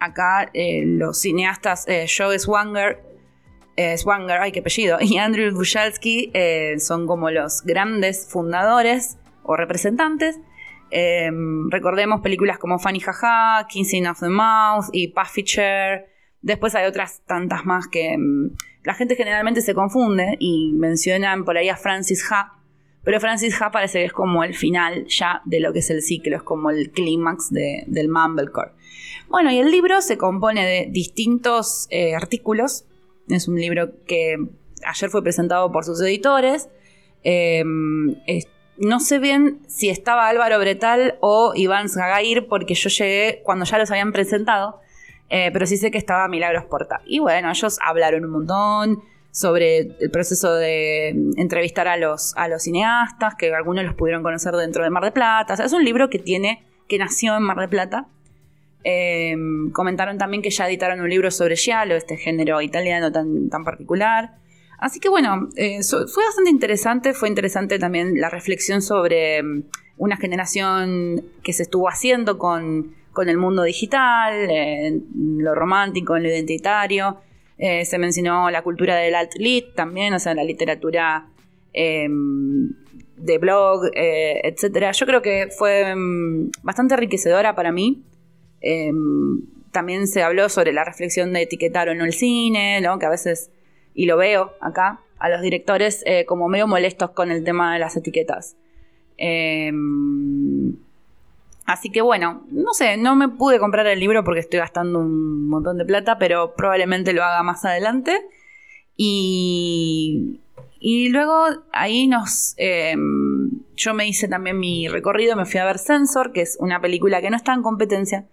acá 0.00 0.50
eh, 0.54 0.82
los 0.86 1.20
cineastas 1.20 1.86
eh, 1.86 2.06
Joe 2.08 2.38
Swanger, 2.38 3.00
eh, 3.76 3.96
Swanger, 3.98 4.40
ay 4.40 4.52
qué 4.52 4.60
apellido, 4.60 4.98
y 5.00 5.18
Andrew 5.18 5.54
Buchalski 5.54 6.30
eh, 6.32 6.76
son 6.78 7.06
como 7.06 7.30
los 7.30 7.62
grandes 7.62 8.26
fundadores 8.28 9.18
o 9.42 9.56
representantes. 9.56 10.40
Eh, 10.90 11.30
recordemos 11.70 12.20
películas 12.20 12.58
como 12.58 12.78
Funny 12.78 13.00
Jaja, 13.00 13.66
Kissing 13.68 14.06
of 14.06 14.20
the 14.20 14.28
Mouth 14.28 14.86
y 14.92 15.08
Puffy 15.08 15.44
Chair. 15.44 16.06
Después 16.40 16.74
hay 16.74 16.86
otras 16.86 17.22
tantas 17.26 17.64
más 17.64 17.86
que 17.88 18.16
mm, 18.18 18.56
la 18.84 18.94
gente 18.94 19.14
generalmente 19.14 19.60
se 19.60 19.74
confunde 19.74 20.36
y 20.40 20.72
mencionan 20.74 21.44
por 21.44 21.56
ahí 21.56 21.68
a 21.68 21.76
Francis 21.76 22.30
Ha 22.30 22.61
pero 23.04 23.20
Francis 23.20 23.60
Ha 23.60 23.70
parece 23.70 24.00
que 24.00 24.04
es 24.06 24.12
como 24.12 24.44
el 24.44 24.54
final 24.54 25.06
ya 25.06 25.42
de 25.44 25.60
lo 25.60 25.72
que 25.72 25.80
es 25.80 25.90
el 25.90 26.02
ciclo, 26.02 26.36
es 26.36 26.42
como 26.42 26.70
el 26.70 26.90
clímax 26.90 27.50
de, 27.50 27.84
del 27.86 28.08
Mumblecore. 28.08 28.72
Bueno, 29.28 29.50
y 29.50 29.58
el 29.58 29.70
libro 29.70 30.00
se 30.00 30.18
compone 30.18 30.64
de 30.64 30.88
distintos 30.90 31.86
eh, 31.90 32.14
artículos. 32.14 32.84
Es 33.28 33.48
un 33.48 33.56
libro 33.56 33.92
que 34.06 34.36
ayer 34.84 35.10
fue 35.10 35.22
presentado 35.22 35.72
por 35.72 35.84
sus 35.84 36.00
editores. 36.00 36.68
Eh, 37.24 37.64
no 38.76 39.00
sé 39.00 39.18
bien 39.18 39.60
si 39.68 39.88
estaba 39.90 40.28
Álvaro 40.28 40.58
Bretal 40.58 41.16
o 41.20 41.52
Iván 41.54 41.88
Zagair, 41.88 42.46
porque 42.46 42.74
yo 42.74 42.88
llegué 42.88 43.40
cuando 43.44 43.64
ya 43.64 43.78
los 43.78 43.90
habían 43.90 44.12
presentado. 44.12 44.80
Eh, 45.28 45.50
pero 45.52 45.66
sí 45.66 45.78
sé 45.78 45.90
que 45.90 45.98
estaba 45.98 46.28
Milagros 46.28 46.64
Porta. 46.66 47.00
Y 47.06 47.18
bueno, 47.18 47.50
ellos 47.50 47.78
hablaron 47.82 48.24
un 48.24 48.30
montón 48.30 49.02
sobre 49.32 49.96
el 49.98 50.10
proceso 50.10 50.54
de 50.54 51.08
entrevistar 51.36 51.88
a 51.88 51.96
los, 51.96 52.36
a 52.36 52.48
los 52.48 52.62
cineastas, 52.62 53.34
que 53.34 53.52
algunos 53.52 53.84
los 53.84 53.94
pudieron 53.94 54.22
conocer 54.22 54.54
dentro 54.54 54.84
de 54.84 54.90
Mar 54.90 55.04
de 55.04 55.10
Plata. 55.10 55.54
Es 55.54 55.72
un 55.72 55.84
libro 55.84 56.10
que 56.10 56.18
tiene, 56.18 56.62
que 56.86 56.98
nació 56.98 57.34
en 57.36 57.42
Mar 57.42 57.58
de 57.58 57.66
Plata. 57.66 58.06
Eh, 58.84 59.34
comentaron 59.72 60.18
también 60.18 60.42
que 60.42 60.50
ya 60.50 60.68
editaron 60.68 61.00
un 61.00 61.08
libro 61.08 61.30
sobre 61.30 61.56
Giallo, 61.56 61.96
este 61.96 62.18
género 62.18 62.60
italiano 62.60 63.10
tan, 63.10 63.48
tan 63.48 63.64
particular. 63.64 64.34
Así 64.78 65.00
que 65.00 65.08
bueno, 65.08 65.48
eh, 65.56 65.80
fue 65.82 66.24
bastante 66.24 66.50
interesante, 66.50 67.14
fue 67.14 67.28
interesante 67.28 67.78
también 67.78 68.20
la 68.20 68.28
reflexión 68.28 68.82
sobre 68.82 69.42
mm, 69.42 69.62
una 69.96 70.18
generación 70.18 71.24
que 71.42 71.54
se 71.54 71.62
estuvo 71.62 71.88
haciendo 71.88 72.36
con, 72.36 72.94
con 73.12 73.30
el 73.30 73.38
mundo 73.38 73.62
digital, 73.62 74.48
lo 75.14 75.54
romántico, 75.54 76.18
lo 76.18 76.28
identitario. 76.28 77.16
Eh, 77.64 77.84
se 77.84 77.96
mencionó 77.96 78.50
la 78.50 78.62
cultura 78.62 78.96
del 78.96 79.14
alt-lit 79.14 79.76
también, 79.76 80.12
o 80.14 80.18
sea, 80.18 80.34
la 80.34 80.42
literatura 80.42 81.28
em, 81.72 82.70
de 83.16 83.38
blog, 83.38 83.84
eh, 83.94 84.40
etc. 84.42 84.90
Yo 84.92 85.06
creo 85.06 85.22
que 85.22 85.46
fue 85.56 85.90
em, 85.90 86.50
bastante 86.64 86.94
enriquecedora 86.94 87.54
para 87.54 87.70
mí. 87.70 88.02
Em, 88.60 89.42
también 89.70 90.08
se 90.08 90.24
habló 90.24 90.48
sobre 90.48 90.72
la 90.72 90.84
reflexión 90.84 91.32
de 91.32 91.42
etiquetar 91.42 91.88
o 91.88 91.94
no 91.94 92.04
el 92.04 92.14
cine, 92.14 92.80
¿no? 92.80 92.98
que 92.98 93.06
a 93.06 93.10
veces, 93.10 93.52
y 93.94 94.06
lo 94.06 94.16
veo 94.16 94.54
acá, 94.60 94.98
a 95.20 95.28
los 95.28 95.40
directores 95.40 96.02
eh, 96.04 96.24
como 96.26 96.48
medio 96.48 96.66
molestos 96.66 97.10
con 97.10 97.30
el 97.30 97.44
tema 97.44 97.74
de 97.74 97.78
las 97.78 97.96
etiquetas. 97.96 98.56
Así 101.72 101.88
que 101.88 102.02
bueno, 102.02 102.42
no 102.50 102.74
sé, 102.74 102.98
no 102.98 103.16
me 103.16 103.30
pude 103.30 103.58
comprar 103.58 103.86
el 103.86 103.98
libro 103.98 104.24
porque 104.24 104.40
estoy 104.40 104.58
gastando 104.58 104.98
un 104.98 105.48
montón 105.48 105.78
de 105.78 105.86
plata, 105.86 106.18
pero 106.18 106.54
probablemente 106.54 107.14
lo 107.14 107.24
haga 107.24 107.42
más 107.42 107.64
adelante. 107.64 108.20
Y, 108.94 110.38
y 110.80 111.08
luego 111.08 111.46
ahí 111.72 112.08
nos... 112.08 112.52
Em, 112.58 113.62
yo 113.74 113.94
me 113.94 114.06
hice 114.06 114.28
también 114.28 114.58
mi 114.58 114.86
recorrido, 114.86 115.34
me 115.34 115.46
fui 115.46 115.60
a 115.60 115.64
ver 115.64 115.78
Sensor, 115.78 116.34
que 116.34 116.42
es 116.42 116.58
una 116.60 116.82
película 116.82 117.22
que 117.22 117.30
no 117.30 117.38
está 117.38 117.54
en 117.54 117.62
competencia, 117.62 118.26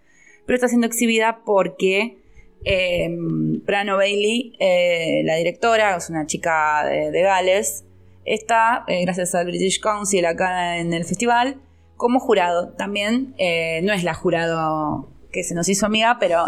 pero 0.46 0.56
está 0.56 0.68
siendo 0.68 0.88
exhibida 0.88 1.40
porque 1.46 2.18
em, 2.66 3.62
Prano 3.62 3.96
Bailey, 3.96 4.58
eh, 4.60 5.22
la 5.24 5.38
directora, 5.38 5.96
es 5.96 6.10
una 6.10 6.28
chica 6.28 6.84
de, 6.86 7.22
Gales, 7.22 7.86
está, 8.26 8.84
eh, 8.90 9.02
gracias 9.06 9.34
al 9.34 9.46
British 9.46 9.80
Council 9.80 10.26
acá 10.26 10.78
en 10.80 10.92
el 10.92 11.06
festival, 11.06 11.62
como 12.00 12.20
jurado. 12.22 12.70
También 12.70 13.36
eh, 13.38 13.82
no 13.84 13.94
es 13.94 14.04
la 14.04 14.14
jurado 14.14 15.10
que 15.34 15.44
se 15.44 15.54
nos 15.54 15.68
hizo 15.68 15.86
amiga, 15.86 16.18
pero, 16.18 16.46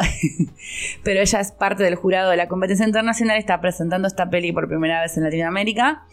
pero 1.03 1.19
ella 1.19 1.39
es 1.41 1.51
parte 1.51 1.83
del 1.83 1.95
jurado 1.95 2.31
de 2.31 2.37
la 2.37 2.47
competencia 2.47 2.87
internacional, 2.87 3.37
está 3.37 3.59
presentando 3.59 4.07
esta 4.07 4.29
peli 4.29 4.53
por 4.53 4.67
primera 4.67 5.01
vez 5.01 5.15
en 5.17 5.23
Latinoamérica. 5.23 6.05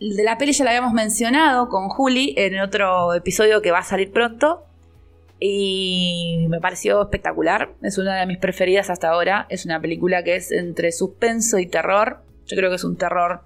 De 0.00 0.24
la 0.24 0.38
peli 0.38 0.52
ya 0.52 0.64
la 0.64 0.70
habíamos 0.70 0.94
mencionado 0.94 1.68
con 1.68 1.90
Juli 1.90 2.34
en 2.38 2.58
otro 2.58 3.14
episodio 3.14 3.60
que 3.60 3.70
va 3.70 3.80
a 3.80 3.84
salir 3.84 4.10
pronto. 4.10 4.64
Y 5.38 6.46
me 6.48 6.58
pareció 6.58 7.02
espectacular. 7.02 7.74
Es 7.82 7.98
una 7.98 8.18
de 8.18 8.26
mis 8.26 8.38
preferidas 8.38 8.88
hasta 8.88 9.10
ahora. 9.10 9.46
Es 9.50 9.66
una 9.66 9.80
película 9.80 10.24
que 10.24 10.36
es 10.36 10.52
entre 10.52 10.90
suspenso 10.90 11.58
y 11.58 11.66
terror. 11.66 12.22
Yo 12.46 12.56
creo 12.56 12.70
que 12.70 12.76
es 12.76 12.84
un 12.84 12.96
terror 12.96 13.42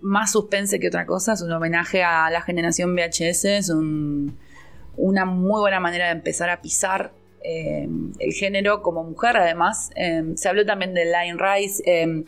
más 0.00 0.32
suspense 0.32 0.78
que 0.78 0.88
otra 0.88 1.06
cosa, 1.06 1.32
es 1.32 1.42
un 1.42 1.52
homenaje 1.52 2.02
a 2.02 2.30
la 2.30 2.40
generación 2.42 2.94
VHS, 2.94 3.44
es 3.44 3.70
una 3.70 5.24
muy 5.24 5.60
buena 5.60 5.80
manera 5.80 6.06
de 6.06 6.12
empezar 6.12 6.50
a 6.50 6.60
pisar 6.60 7.12
eh, 7.42 7.88
el 8.18 8.32
género 8.32 8.82
como 8.82 9.04
mujer, 9.04 9.36
además. 9.36 9.90
Eh, 9.96 10.32
se 10.34 10.48
habló 10.48 10.66
también 10.66 10.94
de 10.94 11.04
Line 11.04 11.36
Rice, 11.38 11.82
eh, 11.86 12.24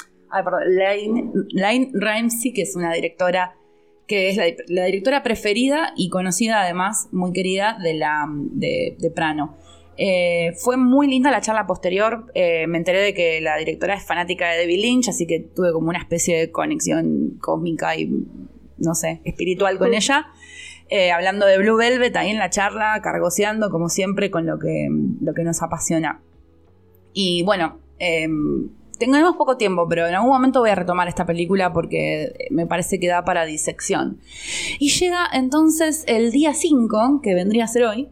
Line, 1.52 1.90
Ramsey, 1.94 2.52
que 2.52 2.62
es 2.62 2.76
una 2.76 2.92
directora 2.92 3.56
que 4.06 4.30
es 4.30 4.36
la, 4.66 4.84
directora 4.86 5.22
preferida 5.22 5.92
y 5.96 6.08
conocida 6.08 6.62
además, 6.62 7.08
muy 7.12 7.32
querida, 7.32 7.78
de, 7.80 7.94
la, 7.94 8.26
de 8.28 9.12
Prano. 9.14 9.56
Eh, 10.02 10.54
fue 10.56 10.78
muy 10.78 11.08
linda 11.08 11.30
la 11.30 11.42
charla 11.42 11.66
posterior. 11.66 12.24
Eh, 12.32 12.66
me 12.66 12.78
enteré 12.78 13.00
de 13.00 13.12
que 13.12 13.38
la 13.42 13.58
directora 13.58 13.92
es 13.94 14.02
fanática 14.02 14.48
de 14.48 14.60
David 14.60 14.80
Lynch, 14.80 15.10
así 15.10 15.26
que 15.26 15.40
tuve 15.40 15.74
como 15.74 15.90
una 15.90 15.98
especie 15.98 16.38
de 16.38 16.50
conexión 16.50 17.36
cósmica 17.38 17.94
y, 17.96 18.10
no 18.78 18.94
sé, 18.94 19.20
espiritual 19.24 19.76
con 19.76 19.92
ella. 19.92 20.28
Eh, 20.88 21.12
hablando 21.12 21.44
de 21.44 21.58
Blue 21.58 21.76
Velvet 21.76 22.16
ahí 22.16 22.30
en 22.30 22.38
la 22.38 22.48
charla, 22.48 22.98
cargoseando 23.02 23.68
como 23.70 23.90
siempre 23.90 24.30
con 24.30 24.46
lo 24.46 24.58
que, 24.58 24.88
lo 25.20 25.34
que 25.34 25.44
nos 25.44 25.62
apasiona. 25.62 26.22
Y 27.12 27.42
bueno, 27.42 27.78
tenemos 28.98 29.36
poco 29.36 29.58
tiempo, 29.58 29.86
pero 29.86 30.06
en 30.06 30.14
algún 30.14 30.30
momento 30.30 30.60
voy 30.60 30.70
a 30.70 30.76
retomar 30.76 31.08
esta 31.08 31.26
película 31.26 31.74
porque 31.74 32.48
me 32.50 32.66
parece 32.66 32.98
que 32.98 33.08
da 33.08 33.22
para 33.26 33.44
disección. 33.44 34.18
Y 34.78 34.88
llega 34.88 35.26
entonces 35.30 36.04
el 36.06 36.30
día 36.30 36.54
5, 36.54 37.20
que 37.22 37.34
vendría 37.34 37.64
a 37.64 37.68
ser 37.68 37.84
hoy, 37.84 38.08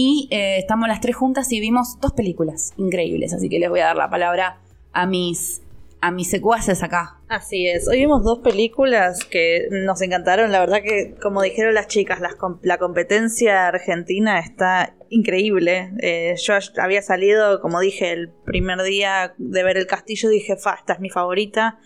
y 0.00 0.28
eh, 0.30 0.58
estamos 0.58 0.86
las 0.86 1.00
tres 1.00 1.16
juntas 1.16 1.50
y 1.50 1.58
vimos 1.58 1.98
dos 2.00 2.12
películas 2.12 2.72
increíbles. 2.76 3.34
Así 3.34 3.48
que 3.48 3.58
les 3.58 3.68
voy 3.68 3.80
a 3.80 3.86
dar 3.86 3.96
la 3.96 4.08
palabra 4.08 4.60
a 4.92 5.06
mis, 5.06 5.60
a 6.00 6.12
mis 6.12 6.30
secuaces 6.30 6.84
acá. 6.84 7.18
Así 7.26 7.66
es. 7.66 7.88
Hoy 7.88 7.98
vimos 7.98 8.22
dos 8.22 8.38
películas 8.38 9.24
que 9.24 9.66
nos 9.72 10.00
encantaron. 10.00 10.52
La 10.52 10.60
verdad 10.60 10.82
que, 10.84 11.16
como 11.20 11.42
dijeron 11.42 11.74
las 11.74 11.88
chicas, 11.88 12.20
la 12.62 12.78
competencia 12.78 13.66
argentina 13.66 14.38
está 14.38 14.94
increíble. 15.10 15.90
Eh, 15.98 16.36
yo 16.46 16.54
había 16.80 17.02
salido, 17.02 17.60
como 17.60 17.80
dije, 17.80 18.12
el 18.12 18.30
primer 18.44 18.80
día 18.82 19.34
de 19.36 19.64
ver 19.64 19.76
el 19.78 19.88
castillo, 19.88 20.28
dije, 20.28 20.56
fa, 20.56 20.74
esta 20.74 20.92
es 20.92 21.00
mi 21.00 21.10
favorita. 21.10 21.80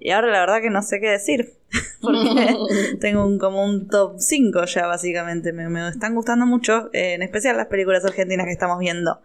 Y 0.00 0.10
ahora 0.10 0.28
la 0.28 0.40
verdad 0.40 0.60
que 0.60 0.70
no 0.70 0.82
sé 0.82 1.00
qué 1.00 1.08
decir. 1.08 1.54
Porque 2.00 2.56
tengo 3.00 3.24
un, 3.24 3.38
como 3.38 3.64
un 3.64 3.88
top 3.88 4.18
5 4.18 4.64
ya, 4.66 4.86
básicamente. 4.86 5.52
Me, 5.52 5.88
están 5.88 6.14
gustando 6.14 6.46
mucho, 6.46 6.90
eh, 6.92 7.14
en 7.14 7.22
especial 7.22 7.56
las 7.56 7.66
películas 7.66 8.04
argentinas 8.04 8.46
que 8.46 8.52
estamos 8.52 8.78
viendo. 8.78 9.20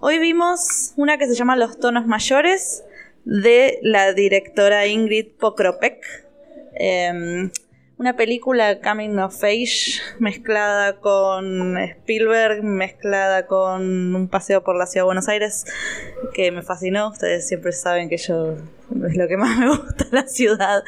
Hoy 0.00 0.18
vimos 0.18 0.92
una 0.96 1.18
que 1.18 1.26
se 1.26 1.34
llama 1.34 1.56
Los 1.56 1.80
tonos 1.80 2.06
mayores 2.06 2.84
de 3.24 3.78
la 3.82 4.12
directora 4.12 4.86
Ingrid 4.86 5.26
Pokropek. 5.38 6.04
Em, 6.74 7.50
una 7.98 8.14
película 8.14 8.80
coming 8.80 9.18
of 9.18 9.42
age 9.42 10.00
mezclada 10.20 11.00
con 11.00 11.76
Spielberg, 11.76 12.62
mezclada 12.62 13.46
con 13.46 14.14
un 14.14 14.28
paseo 14.28 14.62
por 14.62 14.76
la 14.76 14.86
ciudad 14.86 15.02
de 15.02 15.06
Buenos 15.06 15.28
Aires 15.28 15.64
que 16.32 16.52
me 16.52 16.62
fascinó. 16.62 17.08
Ustedes 17.08 17.48
siempre 17.48 17.72
saben 17.72 18.08
que 18.08 18.16
yo 18.16 18.54
es 19.08 19.16
lo 19.16 19.26
que 19.26 19.36
más 19.36 19.58
me 19.58 19.68
gusta 19.68 20.06
la 20.12 20.28
ciudad. 20.28 20.84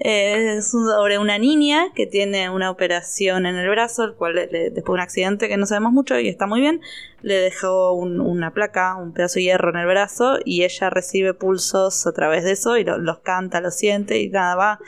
es 0.00 0.70
sobre 0.70 1.16
una 1.18 1.38
niña 1.38 1.92
que 1.94 2.06
tiene 2.06 2.50
una 2.50 2.70
operación 2.70 3.46
en 3.46 3.56
el 3.56 3.68
brazo, 3.70 4.04
el 4.04 4.12
cual 4.12 4.34
después 4.34 4.74
de 4.74 4.92
un 4.92 5.00
accidente 5.00 5.48
que 5.48 5.56
no 5.56 5.64
sabemos 5.64 5.92
mucho 5.92 6.20
y 6.20 6.28
está 6.28 6.46
muy 6.46 6.60
bien, 6.60 6.82
le 7.22 7.36
dejó 7.36 7.94
una 7.94 8.52
placa, 8.52 8.96
un 8.96 9.14
pedazo 9.14 9.36
de 9.36 9.44
hierro 9.44 9.70
en 9.70 9.76
el 9.76 9.86
brazo 9.86 10.38
y 10.44 10.64
ella 10.64 10.90
recibe 10.90 11.32
pulsos 11.32 12.06
a 12.06 12.12
través 12.12 12.44
de 12.44 12.52
eso 12.52 12.76
y 12.76 12.84
los 12.84 13.20
canta, 13.20 13.62
los 13.62 13.74
siente 13.74 14.20
y 14.20 14.28
nada, 14.28 14.56
va, 14.56 14.80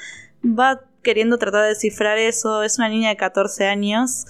va 0.44 0.91
queriendo 1.02 1.38
tratar 1.38 1.62
de 1.62 1.68
descifrar 1.68 2.18
eso. 2.18 2.62
Es 2.62 2.78
una 2.78 2.88
niña 2.88 3.10
de 3.10 3.16
14 3.16 3.66
años. 3.66 4.26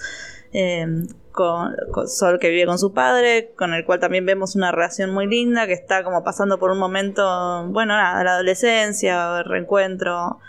Eh, 0.51 0.85
con, 1.33 1.73
Sol 2.07 2.39
que 2.39 2.49
vive 2.49 2.65
con 2.65 2.79
su 2.79 2.93
padre, 2.93 3.51
con 3.57 3.73
el 3.73 3.83
cual 3.83 3.99
también 3.99 4.25
vemos 4.25 4.55
una 4.55 4.71
relación 4.71 5.11
muy 5.11 5.27
linda, 5.27 5.67
que 5.67 5.73
está 5.73 6.03
como 6.03 6.23
pasando 6.23 6.57
por 6.59 6.71
un 6.71 6.79
momento, 6.79 7.67
bueno, 7.69 7.97
nada, 7.97 8.23
la 8.23 8.35
adolescencia, 8.35 9.39
el 9.39 9.45
reencuentro 9.45 10.39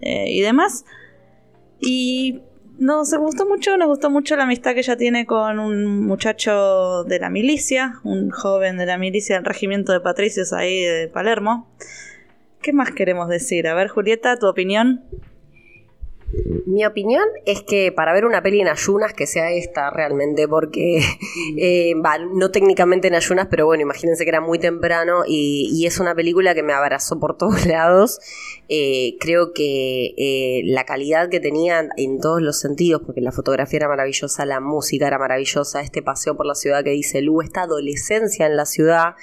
eh, 0.00 0.26
y 0.28 0.40
demás. 0.40 0.84
Y 1.78 2.42
nos 2.78 3.14
gustó 3.14 3.46
mucho, 3.46 3.76
nos 3.76 3.88
gustó 3.88 4.10
mucho 4.10 4.36
la 4.36 4.44
amistad 4.44 4.72
que 4.72 4.80
ella 4.80 4.96
tiene 4.96 5.26
con 5.26 5.58
un 5.58 6.04
muchacho 6.06 7.04
de 7.04 7.20
la 7.20 7.30
milicia, 7.30 8.00
un 8.02 8.30
joven 8.30 8.78
de 8.78 8.86
la 8.86 8.98
milicia 8.98 9.36
del 9.36 9.44
regimiento 9.44 9.92
de 9.92 10.00
patricios 10.00 10.52
ahí 10.52 10.82
de 10.82 11.08
Palermo. 11.08 11.68
¿Qué 12.62 12.72
más 12.72 12.90
queremos 12.90 13.28
decir? 13.28 13.68
A 13.68 13.74
ver, 13.74 13.88
Julieta, 13.88 14.38
tu 14.38 14.46
opinión. 14.46 15.04
Mi 16.66 16.84
opinión 16.84 17.24
es 17.44 17.62
que 17.62 17.90
para 17.90 18.12
ver 18.12 18.24
una 18.24 18.42
peli 18.42 18.60
en 18.60 18.68
ayunas, 18.68 19.12
que 19.14 19.26
sea 19.26 19.50
esta 19.50 19.90
realmente, 19.90 20.46
porque, 20.46 21.02
eh, 21.58 21.94
no 22.32 22.50
técnicamente 22.50 23.08
en 23.08 23.14
ayunas, 23.14 23.48
pero 23.50 23.66
bueno, 23.66 23.82
imagínense 23.82 24.24
que 24.24 24.30
era 24.30 24.40
muy 24.40 24.58
temprano 24.58 25.22
y, 25.26 25.68
y 25.72 25.86
es 25.86 25.98
una 25.98 26.14
película 26.14 26.54
que 26.54 26.62
me 26.62 26.72
abrazó 26.72 27.18
por 27.18 27.36
todos 27.36 27.66
lados. 27.66 28.20
Eh, 28.68 29.16
creo 29.18 29.52
que 29.52 30.14
eh, 30.16 30.62
la 30.66 30.84
calidad 30.84 31.28
que 31.28 31.40
tenía 31.40 31.88
en 31.96 32.20
todos 32.20 32.40
los 32.40 32.60
sentidos, 32.60 33.02
porque 33.04 33.20
la 33.20 33.32
fotografía 33.32 33.78
era 33.78 33.88
maravillosa, 33.88 34.46
la 34.46 34.60
música 34.60 35.08
era 35.08 35.18
maravillosa, 35.18 35.80
este 35.80 36.02
paseo 36.02 36.36
por 36.36 36.46
la 36.46 36.54
ciudad 36.54 36.84
que 36.84 36.90
dice 36.90 37.22
Lu, 37.22 37.42
esta 37.42 37.62
adolescencia 37.62 38.46
en 38.46 38.56
la 38.56 38.66
ciudad 38.66 39.14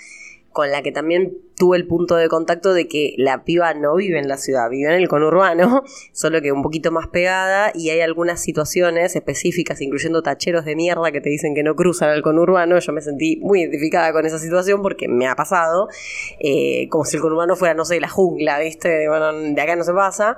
con 0.51 0.71
la 0.71 0.81
que 0.81 0.91
también 0.91 1.37
tuve 1.57 1.77
el 1.77 1.87
punto 1.87 2.15
de 2.15 2.29
contacto 2.29 2.73
de 2.73 2.87
que 2.87 3.15
la 3.17 3.43
piba 3.43 3.73
no 3.73 3.95
vive 3.95 4.19
en 4.19 4.27
la 4.27 4.37
ciudad, 4.37 4.69
vive 4.69 4.93
en 4.93 5.01
el 5.01 5.07
conurbano, 5.07 5.83
solo 6.13 6.41
que 6.41 6.51
un 6.51 6.61
poquito 6.61 6.91
más 6.91 7.07
pegada 7.07 7.71
y 7.73 7.89
hay 7.89 8.01
algunas 8.01 8.41
situaciones 8.41 9.15
específicas, 9.15 9.81
incluyendo 9.81 10.21
tacheros 10.21 10.65
de 10.65 10.75
mierda 10.75 11.11
que 11.11 11.19
te 11.19 11.29
dicen 11.29 11.55
que 11.55 11.63
no 11.63 11.75
cruzan 11.75 12.09
al 12.09 12.21
conurbano. 12.21 12.77
Yo 12.77 12.93
me 12.93 13.01
sentí 13.01 13.37
muy 13.37 13.61
identificada 13.61 14.13
con 14.13 14.25
esa 14.25 14.37
situación 14.37 14.81
porque 14.83 15.07
me 15.07 15.27
ha 15.27 15.35
pasado, 15.35 15.89
eh, 16.39 16.87
como 16.89 17.05
si 17.05 17.17
el 17.17 17.23
conurbano 17.23 17.55
fuera, 17.55 17.73
no 17.73 17.85
sé, 17.85 17.99
la 17.99 18.09
jungla, 18.09 18.59
¿viste? 18.59 19.09
Bueno, 19.09 19.33
de 19.33 19.61
acá 19.61 19.75
no 19.75 19.83
se 19.83 19.93
pasa. 19.93 20.37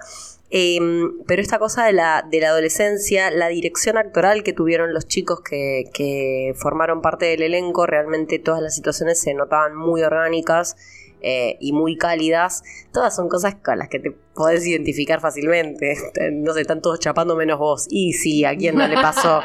Em, 0.51 1.21
pero 1.27 1.43
esta 1.43 1.59
cosa 1.59 1.85
de 1.85 1.93
la, 1.93 2.25
de 2.27 2.39
la 2.39 2.49
adolescencia, 2.49 3.29
la 3.29 3.49
dirección 3.49 3.97
actoral 3.97 4.41
que 4.41 4.51
tuvieron 4.51 4.93
los 4.93 5.07
chicos 5.07 5.41
que, 5.41 5.91
que 5.93 6.53
formaron 6.55 7.01
parte 7.01 7.25
del 7.25 7.43
elenco, 7.43 7.85
realmente 7.85 8.39
todas 8.39 8.61
las 8.61 8.73
situaciones 8.73 9.19
se 9.19 9.35
notaban 9.35 9.75
muy 9.75 10.01
orgánicas 10.01 10.75
eh, 11.21 11.57
y 11.59 11.73
muy 11.73 11.97
cálidas, 11.97 12.63
todas 12.93 13.13
son 13.13 13.27
cosas 13.27 13.55
con 13.55 13.77
las 13.77 13.89
que 13.89 13.99
te 13.99 14.11
podés 14.33 14.65
identificar 14.65 15.19
fácilmente. 15.19 15.97
No 16.31 16.53
sé, 16.53 16.61
están 16.61 16.81
todos 16.81 16.99
chapando 16.99 17.35
menos 17.35 17.59
vos. 17.59 17.87
Y 17.89 18.13
sí, 18.13 18.45
¿a 18.45 18.55
quién 18.55 18.75
no 18.75 18.87
le 18.87 18.95
pasó? 18.95 19.41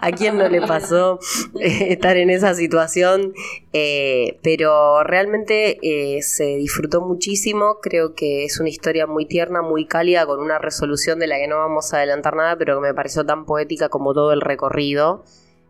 ¿A 0.00 0.12
quién 0.12 0.38
no 0.38 0.48
le 0.48 0.62
pasó 0.62 1.18
eh, 1.60 1.92
estar 1.92 2.16
en 2.16 2.30
esa 2.30 2.54
situación? 2.54 3.34
Eh, 3.74 4.38
pero 4.42 5.04
realmente 5.04 5.78
se 6.22 6.56
disfrutó 6.56 7.02
muchísimo. 7.02 7.78
Creo 7.82 8.14
que 8.14 8.44
es 8.44 8.58
una 8.58 8.70
historia 8.70 9.06
muy 9.06 9.26
tierna, 9.26 9.60
muy 9.60 9.86
cálida, 9.86 10.24
con 10.24 10.40
una 10.40 10.58
resolución 10.58 11.18
de 11.18 11.26
la 11.26 11.36
que 11.36 11.46
no 11.46 11.56
vamos 11.56 11.92
a 11.92 11.98
adelantar 11.98 12.36
nada, 12.36 12.56
pero 12.56 12.76
que 12.76 12.88
me 12.88 12.94
pareció 12.94 13.26
tan 13.26 13.44
poética 13.44 13.90
como 13.90 14.14
todo 14.14 14.32
el 14.32 14.40
recorrido. 14.40 15.24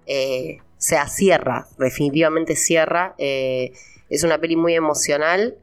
o 0.07 0.61
sea, 0.77 1.09
cierra, 1.09 1.67
definitivamente 1.79 2.55
cierra. 2.55 3.17
Es 4.09 4.25
una 4.25 4.39
peli 4.39 4.57
muy 4.57 4.75
emocional. 4.75 5.59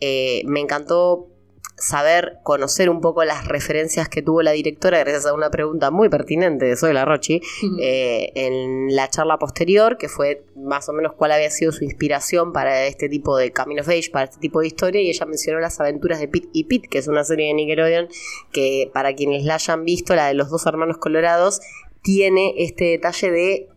Eh, 0.00 0.42
me 0.46 0.60
encantó 0.60 1.28
saber, 1.76 2.38
conocer 2.42 2.88
un 2.88 3.00
poco 3.00 3.24
las 3.24 3.46
referencias 3.48 4.08
que 4.08 4.22
tuvo 4.22 4.42
la 4.42 4.52
directora 4.52 4.98
gracias 5.00 5.26
a 5.26 5.34
una 5.34 5.50
pregunta 5.50 5.90
muy 5.90 6.08
pertinente 6.08 6.66
de 6.66 6.76
Soy 6.76 6.92
la 6.92 7.04
Rochi 7.04 7.40
eh, 7.80 8.30
en 8.34 8.94
la 8.94 9.08
charla 9.08 9.38
posterior, 9.38 9.98
que 9.98 10.08
fue 10.08 10.44
más 10.56 10.88
o 10.88 10.92
menos 10.92 11.14
cuál 11.14 11.32
había 11.32 11.50
sido 11.50 11.72
su 11.72 11.84
inspiración 11.84 12.52
para 12.52 12.86
este 12.86 13.08
tipo 13.08 13.36
de 13.36 13.52
Camino 13.52 13.82
of 13.82 13.88
Age, 13.88 14.10
para 14.12 14.26
este 14.26 14.38
tipo 14.38 14.60
de 14.60 14.68
historia, 14.68 15.00
y 15.00 15.08
ella 15.08 15.26
mencionó 15.26 15.60
las 15.60 15.80
aventuras 15.80 16.20
de 16.20 16.28
Pete 16.28 16.48
y 16.52 16.64
Pete, 16.64 16.88
que 16.88 16.98
es 16.98 17.08
una 17.08 17.24
serie 17.24 17.48
de 17.48 17.54
Nickelodeon 17.54 18.08
que 18.52 18.90
para 18.92 19.14
quienes 19.14 19.44
la 19.44 19.54
hayan 19.54 19.84
visto, 19.84 20.14
la 20.14 20.28
de 20.28 20.34
los 20.34 20.50
dos 20.50 20.66
hermanos 20.66 20.98
colorados, 20.98 21.60
tiene 22.02 22.54
este 22.58 22.84
detalle 22.84 23.30
de 23.30 23.68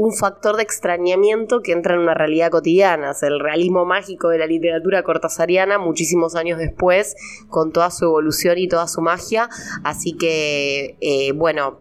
un 0.00 0.14
factor 0.14 0.56
de 0.56 0.62
extrañamiento 0.62 1.60
que 1.60 1.72
entra 1.72 1.92
en 1.92 2.00
una 2.00 2.14
realidad 2.14 2.50
cotidiana, 2.50 3.10
es 3.10 3.22
el 3.22 3.38
realismo 3.38 3.84
mágico 3.84 4.30
de 4.30 4.38
la 4.38 4.46
literatura 4.46 5.02
cortasariana 5.02 5.76
muchísimos 5.76 6.36
años 6.36 6.58
después, 6.58 7.14
con 7.50 7.70
toda 7.70 7.90
su 7.90 8.06
evolución 8.06 8.56
y 8.56 8.66
toda 8.66 8.88
su 8.88 9.02
magia. 9.02 9.50
Así 9.84 10.14
que, 10.14 10.96
eh, 11.02 11.32
bueno, 11.32 11.80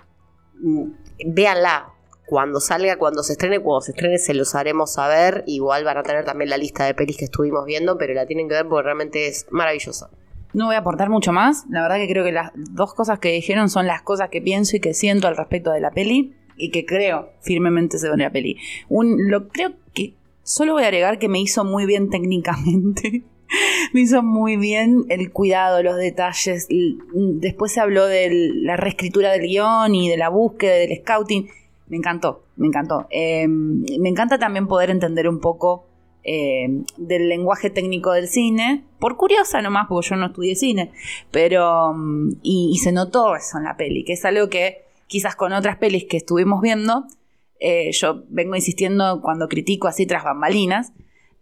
mm, 0.59 0.83
véanla. 1.27 1.93
Cuando 2.25 2.59
salga, 2.59 2.97
cuando 2.97 3.23
se 3.23 3.31
estrene, 3.31 3.61
cuando 3.61 3.81
se 3.81 3.91
estrene 3.91 4.17
se 4.17 4.33
los 4.33 4.53
haremos 4.53 4.91
saber. 4.91 5.45
Igual 5.47 5.85
van 5.85 5.97
a 5.97 6.03
tener 6.03 6.25
también 6.25 6.49
la 6.49 6.57
lista 6.57 6.83
de 6.83 6.93
pelis 6.93 7.15
que 7.15 7.25
estuvimos 7.25 7.63
viendo, 7.65 7.97
pero 7.97 8.13
la 8.13 8.25
tienen 8.25 8.49
que 8.49 8.55
ver 8.55 8.67
porque 8.67 8.83
realmente 8.83 9.27
es 9.27 9.47
maravillosa. 9.49 10.09
No 10.53 10.65
voy 10.65 10.75
a 10.75 10.79
aportar 10.79 11.09
mucho 11.09 11.31
más. 11.31 11.63
La 11.69 11.83
verdad 11.83 11.95
que 11.95 12.09
creo 12.09 12.25
que 12.25 12.33
las 12.33 12.51
dos 12.53 12.93
cosas 12.93 13.19
que 13.19 13.31
dijeron 13.31 13.69
son 13.69 13.87
las 13.87 14.01
cosas 14.01 14.27
que 14.29 14.41
pienso 14.41 14.75
y 14.75 14.81
que 14.81 14.93
siento 14.93 15.29
al 15.29 15.37
respecto 15.37 15.71
de 15.71 15.79
la 15.79 15.91
peli 15.91 16.35
y 16.59 16.69
que 16.69 16.85
creo 16.85 17.29
firmemente 17.41 17.97
se 17.97 18.07
ve 18.07 18.13
en 18.13 18.19
la 18.19 18.31
peli. 18.31 18.57
Un, 18.89 19.29
lo 19.31 19.47
creo 19.47 19.71
que 19.93 20.13
solo 20.43 20.73
voy 20.73 20.83
a 20.83 20.87
agregar 20.87 21.17
que 21.17 21.29
me 21.29 21.39
hizo 21.39 21.63
muy 21.63 21.85
bien 21.85 22.09
técnicamente. 22.09 23.23
me 23.93 24.01
hizo 24.01 24.21
muy 24.21 24.57
bien 24.57 25.05
el 25.09 25.31
cuidado, 25.31 25.81
los 25.81 25.97
detalles. 25.97 26.67
Después 26.69 27.71
se 27.71 27.79
habló 27.79 28.05
de 28.05 28.51
la 28.53 28.77
reescritura 28.77 29.31
del 29.31 29.47
guion 29.47 29.95
y 29.95 30.09
de 30.09 30.17
la 30.17 30.29
búsqueda, 30.29 30.73
del 30.73 30.97
scouting. 30.97 31.49
Me 31.87 31.97
encantó, 31.97 32.43
me 32.57 32.67
encantó. 32.67 33.07
Em, 33.09 33.83
me 33.99 34.09
encanta 34.09 34.37
también 34.37 34.67
poder 34.67 34.91
entender 34.91 35.27
un 35.27 35.39
poco 35.39 35.87
em, 36.23 36.83
del 36.97 37.29
lenguaje 37.29 37.69
técnico 37.69 38.11
del 38.11 38.27
cine, 38.27 38.83
por 38.99 39.15
curiosa 39.15 39.61
nomás, 39.61 39.87
porque 39.87 40.09
yo 40.09 40.15
no 40.17 40.27
estudié 40.27 40.55
cine, 40.55 40.91
pero 41.31 41.95
y, 42.43 42.71
y 42.73 42.77
se 42.77 42.91
notó 42.91 43.35
eso 43.35 43.57
en 43.57 43.63
la 43.63 43.77
peli, 43.77 44.03
que 44.03 44.13
es 44.13 44.25
algo 44.25 44.49
que 44.49 44.88
quizás 45.09 45.35
con 45.35 45.51
otras 45.51 45.77
pelis 45.77 46.05
que 46.05 46.17
estuvimos 46.17 46.61
viendo, 46.61 47.05
eh, 47.59 47.91
yo 47.91 48.23
vengo 48.29 48.55
insistiendo 48.55 49.19
cuando 49.21 49.49
critico 49.49 49.87
así 49.89 50.05
tras 50.05 50.23
bambalinas, 50.23 50.93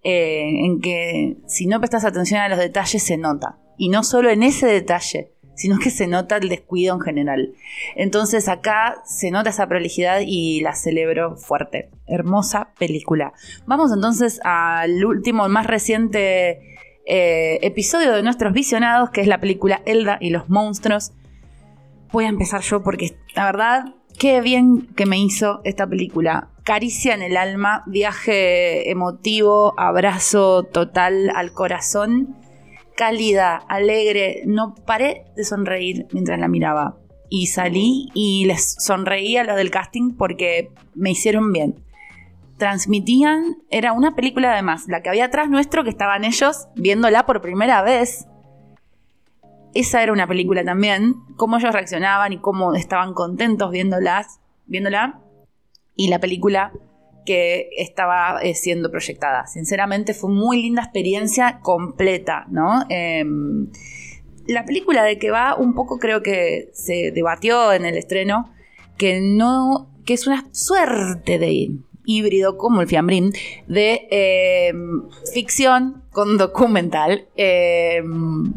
eh, 0.04 0.66
en 0.66 0.80
que 0.80 1.38
si 1.48 1.68
no 1.68 1.80
prestas 1.80 2.06
atención 2.06 2.40
a 2.40 2.50
los 2.50 2.58
detalles 2.58 3.04
se 3.04 3.18
nota. 3.18 3.60
Y 3.78 3.90
no 3.90 4.04
solo 4.04 4.30
en 4.30 4.42
ese 4.42 4.66
detalle, 4.66 5.34
sino 5.54 5.80
que 5.80 5.90
se 5.90 6.08
nota 6.08 6.38
el 6.38 6.50
descuido 6.50 6.96
en 6.96 7.02
general. 7.02 7.54
Entonces 7.96 8.48
acá 8.48 9.02
se 9.06 9.32
nota 9.32 9.50
esa 9.50 9.68
prolijidad 9.68 10.22
y 10.26 10.62
la 10.62 10.74
celebro 10.74 11.36
fuerte. 11.36 11.90
Hermosa 12.08 12.70
película. 12.80 13.34
Vamos 13.66 13.92
entonces 13.92 14.40
al 14.44 15.04
último, 15.04 15.50
más 15.50 15.68
reciente 15.68 16.78
eh, 17.06 17.60
episodio 17.62 18.14
de 18.14 18.24
nuestros 18.24 18.54
visionados, 18.54 19.10
que 19.10 19.22
es 19.22 19.28
la 19.28 19.40
película 19.40 19.82
Elda 19.86 20.18
y 20.22 20.30
los 20.30 20.48
monstruos 20.50 21.12
voy 22.12 22.26
a 22.26 22.30
empezar 22.30 22.62
yo 22.62 22.84
porque 22.84 23.18
la 23.36 23.46
verdad, 23.46 23.96
qué 24.18 24.42
bien 24.42 24.88
que 24.96 25.06
me 25.06 25.20
hizo 25.20 25.62
esta 25.64 25.88
película. 25.88 26.50
Caricia 26.64 27.14
en 27.14 27.22
el 27.22 27.38
alma, 27.38 27.84
viaje 27.88 28.90
emotivo, 28.90 29.74
abrazo 29.78 30.64
total 30.64 31.32
al 31.36 31.54
corazón, 31.54 32.36
cálida, 32.96 33.56
alegre. 33.56 34.42
No 34.46 34.76
paré 34.76 35.26
de 35.36 35.44
sonreír 35.44 36.08
mientras 36.12 36.40
la 36.40 36.48
miraba. 36.48 36.98
Y 37.30 37.48
salí 37.48 38.10
y 38.14 38.46
les 38.46 38.76
sonreí 38.80 39.38
a 39.38 39.44
los 39.44 39.56
del 39.56 39.72
casting 39.72 40.16
porque 40.16 40.72
me 40.96 41.12
hicieron 41.12 41.52
bien. 41.52 41.76
Transmitían, 42.58 43.58
era 43.70 43.94
una 43.94 44.16
película 44.16 44.52
además, 44.54 44.86
la 44.88 45.02
que 45.02 45.10
había 45.10 45.26
atrás 45.26 45.50
nuestro, 45.50 45.84
que 45.84 45.90
estaban 45.90 46.24
ellos 46.24 46.68
viéndola 46.76 47.26
por 47.26 47.42
primera 47.42 47.84
vez 47.84 48.28
esa 49.74 50.04
era 50.04 50.12
una 50.12 50.28
película 50.28 50.64
también, 50.64 51.16
cómo 51.36 51.58
ellos 51.58 51.74
reaccionaban 51.74 52.34
y 52.34 52.40
cómo 52.40 52.74
estaban 52.74 53.14
contentos 53.14 53.72
viéndolas, 53.72 54.40
viéndola, 54.66 55.22
y 55.96 56.10
la 56.10 56.20
película 56.20 56.72
que 57.26 57.70
estaba 57.78 58.40
eh, 58.42 58.56
siendo 58.56 58.90
proyectada. 58.90 59.46
Sinceramente 59.48 60.14
fue 60.14 60.30
muy 60.30 60.62
linda 60.62 60.84
experiencia 60.84 61.60
completa, 61.62 62.46
¿no? 62.50 62.86
Em, 62.90 63.68
la 64.48 64.64
película 64.64 65.04
de 65.04 65.20
que 65.20 65.30
va 65.30 65.56
un 65.56 65.74
poco 65.74 66.00
creo 66.00 66.24
que 66.24 66.70
se 66.74 67.12
debatió 67.12 67.74
en 67.74 67.86
el 67.86 67.98
estreno 67.98 68.50
que 68.98 69.20
no 69.22 69.90
que 70.06 70.14
es 70.14 70.26
una 70.26 70.48
suerte 70.54 71.38
de 71.38 71.70
híbrido 72.06 72.58
como 72.58 72.80
el 72.80 72.88
fiambrín 72.88 73.34
de 73.68 74.08
em, 74.10 75.04
ficción 75.34 76.04
con 76.12 76.38
documental 76.38 77.28
em, 77.36 78.54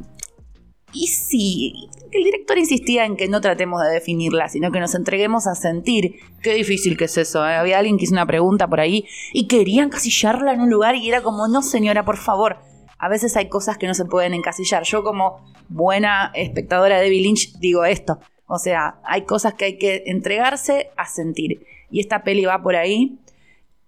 y 0.93 1.07
sí, 1.07 1.89
el 2.13 2.25
director 2.25 2.59
insistía 2.59 3.05
en 3.05 3.17
que 3.17 3.29
no 3.29 3.41
tratemos 3.41 3.83
de 3.83 3.91
definirla, 3.91 4.49
sino 4.49 4.73
que 4.73 4.81
nos 4.81 4.95
entreguemos 4.95 5.47
a 5.47 5.55
sentir. 5.55 6.17
Qué 6.43 6.55
difícil 6.55 6.97
que 6.97 7.05
es 7.05 7.17
eso. 7.17 7.47
¿eh? 7.47 7.55
Había 7.55 7.79
alguien 7.79 7.97
que 7.97 8.05
hizo 8.05 8.13
una 8.13 8.27
pregunta 8.27 8.69
por 8.69 8.81
ahí 8.81 9.07
y 9.33 9.47
querían 9.47 9.87
encasillarla 9.87 10.53
en 10.53 10.61
un 10.61 10.71
lugar 10.71 10.97
y 10.97 11.09
era 11.09 11.23
como, 11.23 11.49
no 11.49 11.63
señora, 11.63 12.05
por 12.05 12.17
favor. 12.17 12.59
A 12.99 13.09
veces 13.09 13.37
hay 13.37 13.49
cosas 13.49 13.79
que 13.79 13.87
no 13.87 13.95
se 13.95 14.05
pueden 14.05 14.35
encasillar. 14.35 14.83
Yo 14.83 15.03
como 15.03 15.45
buena 15.69 16.33
espectadora 16.35 16.97
de 16.97 17.05
David 17.05 17.23
Lynch 17.23 17.59
digo 17.59 17.85
esto. 17.85 18.19
O 18.47 18.59
sea, 18.59 19.01
hay 19.05 19.23
cosas 19.23 19.55
que 19.55 19.65
hay 19.67 19.79
que 19.79 20.03
entregarse 20.07 20.91
a 20.97 21.07
sentir. 21.07 21.65
Y 21.91 22.01
esta 22.01 22.25
peli 22.25 22.45
va 22.45 22.63
por 22.63 22.77
ahí. 22.77 23.19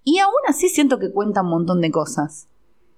Y 0.04 0.18
aún 0.18 0.32
así 0.48 0.68
siento 0.68 0.98
que 0.98 1.10
cuenta 1.10 1.42
un 1.42 1.50
montón 1.50 1.80
de 1.80 1.90
cosas 1.90 2.48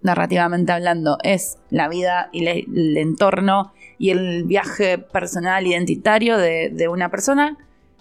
narrativamente 0.05 0.71
hablando, 0.71 1.17
es 1.23 1.59
la 1.71 1.89
vida 1.89 2.29
y 2.31 2.47
el 2.47 2.97
entorno 2.99 3.73
y 3.99 4.11
el 4.11 4.45
viaje 4.45 4.99
personal 4.99 5.67
identitario 5.67 6.37
de, 6.37 6.89
una 6.89 7.11
persona 7.11 7.59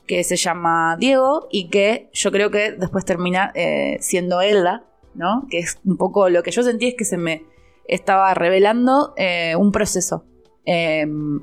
que 0.08 0.24
se 0.24 0.36
llama 0.36 0.98
Diego 1.00 1.48
y 1.52 1.70
que 1.70 2.10
yo 2.14 2.32
creo 2.32 2.52
que 2.52 2.72
después 2.72 3.06
termina 3.06 3.52
eh, 3.56 3.98
siendo 4.02 4.42
Elda, 4.42 4.84
¿no? 5.16 5.48
Que 5.50 5.60
es 5.60 5.80
un 5.86 5.98
poco 5.98 6.30
lo 6.30 6.44
que 6.44 6.52
yo 6.52 6.64
sentí 6.64 6.88
es 6.88 6.96
que 6.96 7.06
se 7.06 7.18
me 7.18 7.46
estaba 7.88 8.34
revelando 8.34 9.14
eh, 9.18 9.56
un 9.56 9.72
proceso. 9.72 10.26
Em, 10.66 11.42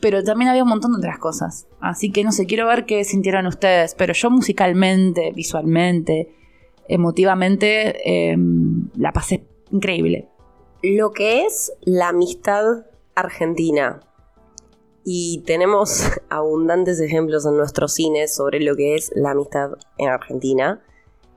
pero 0.00 0.22
también 0.22 0.50
había 0.50 0.62
un 0.62 0.68
montón 0.68 0.92
de 0.92 0.98
otras 0.98 1.18
cosas. 1.18 1.66
Así 1.80 2.10
que 2.10 2.24
no 2.24 2.32
sé, 2.32 2.46
quiero 2.46 2.66
ver 2.66 2.84
qué 2.84 3.04
sintieron 3.04 3.46
ustedes, 3.46 3.94
pero 3.94 4.12
yo 4.12 4.30
musicalmente, 4.30 5.32
visualmente, 5.34 6.34
emotivamente, 6.88 8.30
em, 8.30 8.90
la 8.96 9.12
pasé 9.12 9.44
increíble. 9.70 10.28
Lo 10.82 11.12
que 11.12 11.46
es 11.46 11.72
la 11.80 12.08
amistad 12.08 12.84
argentina. 13.14 14.00
Y 15.04 15.42
tenemos 15.46 16.04
abundantes 16.30 17.00
ejemplos 17.00 17.46
en 17.46 17.56
nuestros 17.56 17.94
cines 17.94 18.34
sobre 18.34 18.60
lo 18.60 18.76
que 18.76 18.94
es 18.94 19.12
la 19.14 19.32
amistad 19.32 19.72
en 19.98 20.08
Argentina. 20.08 20.82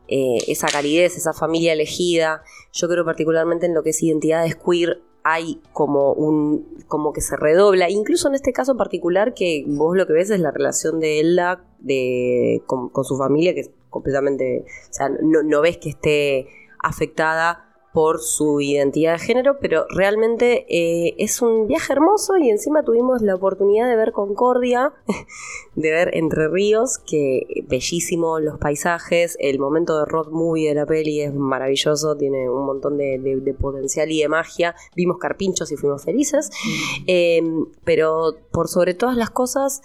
Eh, 0.08 0.38
esa 0.48 0.68
calidez, 0.68 1.18
esa 1.18 1.34
familia 1.34 1.74
elegida. 1.74 2.42
Yo 2.72 2.88
creo 2.88 3.04
particularmente 3.04 3.66
en 3.66 3.74
lo 3.74 3.84
que 3.84 3.90
es 3.90 4.02
identidades 4.02 4.56
queer 4.56 5.02
hay 5.30 5.60
como 5.74 6.14
un 6.14 6.78
como 6.88 7.12
que 7.12 7.20
se 7.20 7.36
redobla, 7.36 7.90
incluso 7.90 8.30
en 8.30 8.36
este 8.36 8.54
caso 8.54 8.78
particular 8.78 9.34
que 9.34 9.66
vos 9.68 9.98
lo 9.98 10.08
que 10.08 10.14
ves 10.14 10.30
es 10.30 10.40
la 10.40 10.52
relación 10.52 11.02
de 11.02 11.20
Elda 11.20 11.66
de, 11.80 12.64
con, 12.66 12.92
su 13.04 13.18
familia, 13.18 13.54
que 13.54 13.60
es 13.60 13.72
completamente, 13.90 14.64
o 14.90 14.94
sea, 14.94 15.10
no, 15.10 15.44
no 15.44 15.60
ves 15.60 15.80
que 15.80 15.90
esté 15.90 16.48
afectada 16.82 17.67
por 17.98 18.22
su 18.22 18.62
identidad 18.62 19.14
de 19.14 19.18
género, 19.18 19.58
pero 19.60 19.88
realmente 19.90 20.68
eh, 20.70 21.16
es 21.18 21.42
un 21.42 21.66
viaje 21.66 21.94
hermoso 21.94 22.38
y 22.38 22.52
encima 22.52 22.84
tuvimos 22.84 23.24
la 23.24 23.34
oportunidad 23.34 23.90
de 23.90 23.96
ver 23.96 24.12
Concordia, 24.12 24.94
de 25.76 25.90
ver 25.90 26.12
Entre 26.14 26.48
Ríos, 26.48 27.00
que 27.00 27.48
bellísimo 27.68 28.40
los 28.40 28.60
paisajes, 28.60 29.36
el 29.40 29.58
momento 29.58 29.98
de 29.98 30.06
road 30.06 30.28
movie 30.30 30.70
de 30.70 30.76
la 30.76 30.86
peli 30.86 31.22
es 31.22 31.34
maravilloso, 31.34 32.16
tiene 32.16 32.48
un 32.48 32.68
montón 32.68 32.98
de, 32.98 33.56
potencial 33.60 34.12
y 34.12 34.22
de 34.22 34.30
magia, 34.30 34.76
vimos 34.96 35.18
carpinchos 35.18 35.72
y 35.72 35.76
fuimos 35.76 36.04
felices, 36.04 36.52
mm. 36.52 37.04
em, 37.08 37.66
pero 37.84 38.36
por 38.52 38.68
sobre 38.68 38.94
todas 38.94 39.18
las 39.18 39.32
cosas, 39.32 39.82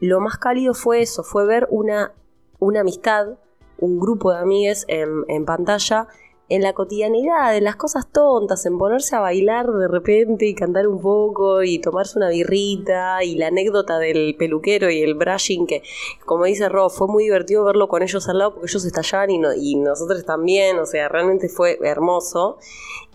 lo 0.00 0.18
más 0.18 0.36
cálido 0.36 0.74
fue 0.74 1.00
eso, 1.00 1.22
fue 1.22 1.46
ver 1.46 1.68
una, 1.70 2.12
una 2.58 2.80
amistad, 2.80 3.38
un 3.78 4.00
grupo 4.00 4.32
de 4.32 4.38
amigues 4.38 4.84
en, 4.88 5.24
en 5.28 5.44
pantalla, 5.44 6.08
en 6.48 6.62
la 6.62 6.74
cotidianidad, 6.74 7.56
en 7.56 7.64
las 7.64 7.76
cosas 7.76 8.10
tontas, 8.10 8.66
en 8.66 8.76
ponerse 8.76 9.16
a 9.16 9.20
bailar 9.20 9.70
de 9.70 9.88
repente 9.88 10.46
y 10.46 10.54
cantar 10.54 10.86
un 10.86 11.00
poco 11.00 11.62
y 11.62 11.78
tomarse 11.78 12.18
una 12.18 12.28
birrita 12.28 13.24
y 13.24 13.36
la 13.36 13.46
anécdota 13.46 13.98
del 13.98 14.36
peluquero 14.38 14.90
y 14.90 15.00
el 15.02 15.14
brushing 15.14 15.66
que, 15.66 15.82
como 16.26 16.44
dice 16.44 16.68
Rob, 16.68 16.90
fue 16.90 17.08
muy 17.08 17.24
divertido 17.24 17.64
verlo 17.64 17.88
con 17.88 18.02
ellos 18.02 18.28
al 18.28 18.38
lado 18.38 18.54
porque 18.54 18.66
ellos 18.66 18.84
estallaban 18.84 19.30
y, 19.30 19.40
y 19.56 19.76
nosotros 19.76 20.24
también, 20.24 20.78
o 20.78 20.86
sea, 20.86 21.08
realmente 21.08 21.48
fue 21.48 21.78
hermoso. 21.82 22.58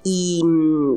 Y 0.03 0.41
mm, 0.43 0.95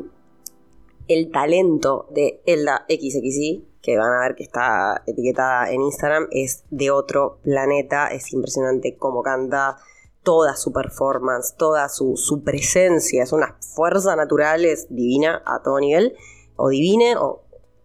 el 1.07 1.31
talento 1.31 2.07
de 2.09 2.41
Elda 2.45 2.85
XXI, 2.89 3.65
que 3.81 3.97
van 3.97 4.13
a 4.13 4.21
ver 4.21 4.35
que 4.35 4.43
está 4.43 5.03
etiquetada 5.05 5.71
en 5.71 5.81
Instagram, 5.81 6.27
es 6.31 6.63
de 6.69 6.91
otro 6.91 7.39
planeta, 7.43 8.07
es 8.07 8.31
impresionante 8.33 8.95
cómo 8.95 9.21
canta 9.21 9.77
toda 10.23 10.55
su 10.55 10.71
performance, 10.71 11.55
toda 11.57 11.89
su, 11.89 12.15
su 12.15 12.43
presencia, 12.43 13.23
es 13.23 13.31
una 13.31 13.57
fuerza 13.59 14.15
natural, 14.15 14.65
es 14.65 14.87
divina 14.89 15.41
a 15.45 15.61
todo 15.63 15.79
nivel, 15.79 16.15
o 16.55 16.69
divine, 16.69 17.17
o 17.17 17.40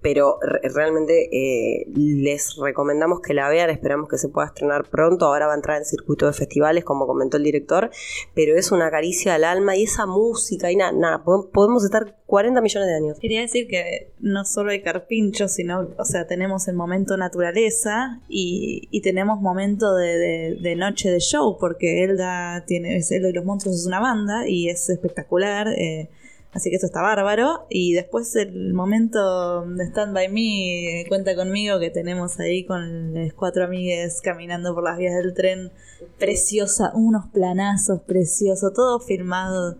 pero 0.06 0.38
realmente 0.62 1.30
eh, 1.32 1.88
les 1.96 2.54
recomendamos 2.62 3.18
que 3.20 3.34
la 3.34 3.48
vean, 3.48 3.70
esperamos 3.70 4.08
que 4.08 4.18
se 4.18 4.28
pueda 4.28 4.46
estrenar 4.46 4.88
pronto, 4.88 5.26
ahora 5.26 5.48
va 5.48 5.54
a 5.54 5.56
entrar 5.56 5.78
en 5.78 5.84
circuito 5.84 6.28
de 6.28 6.32
festivales, 6.32 6.84
como 6.84 7.08
comentó 7.08 7.38
el 7.38 7.42
director, 7.42 7.90
pero 8.32 8.56
es 8.56 8.70
una 8.70 8.88
caricia 8.88 9.34
al 9.34 9.42
alma 9.42 9.74
y 9.74 9.82
esa 9.82 10.06
música 10.06 10.70
y 10.70 10.76
nada, 10.76 10.92
nada, 10.92 11.24
podemos 11.24 11.84
estar 11.84 12.18
40 12.26 12.60
millones 12.60 12.88
de 12.88 12.94
años. 12.94 13.18
Quería 13.18 13.40
decir 13.40 13.66
que 13.66 14.12
no 14.20 14.44
solo 14.44 14.70
hay 14.70 14.80
carpinchos, 14.80 15.50
sino, 15.50 15.88
o 15.98 16.04
sea, 16.04 16.28
tenemos 16.28 16.68
el 16.68 16.76
momento 16.76 17.16
naturaleza 17.16 18.20
y, 18.28 18.86
y 18.92 19.00
tenemos 19.00 19.40
momento 19.40 19.96
de, 19.96 20.56
de, 20.60 20.76
noche 20.76 21.10
de 21.10 21.18
show, 21.18 21.56
porque 21.58 22.04
Elda 22.04 22.64
tiene, 22.64 22.96
Elda 22.96 23.28
y 23.28 23.32
los 23.32 23.44
monstruos 23.44 23.74
es 23.74 23.86
una 23.88 23.98
banda 23.98 24.46
y 24.46 24.68
es 24.68 24.88
espectacular. 24.88 25.66
Eh, 25.76 26.10
Así 26.56 26.70
que 26.70 26.76
eso 26.76 26.86
está 26.86 27.02
bárbaro. 27.02 27.66
Y 27.68 27.92
después 27.92 28.34
el 28.34 28.72
momento 28.72 29.66
de 29.66 29.84
Stand 29.84 30.14
By 30.14 30.30
Me, 30.30 31.04
cuenta 31.06 31.36
conmigo, 31.36 31.78
que 31.78 31.90
tenemos 31.90 32.40
ahí 32.40 32.64
con 32.64 33.12
los 33.12 33.34
cuatro 33.34 33.64
amigues 33.64 34.22
caminando 34.22 34.74
por 34.74 34.82
las 34.82 34.96
vías 34.96 35.14
del 35.16 35.34
tren. 35.34 35.70
Preciosa, 36.18 36.92
unos 36.94 37.26
planazos 37.26 38.00
preciosos, 38.00 38.72
todo 38.72 39.00
filmado. 39.00 39.76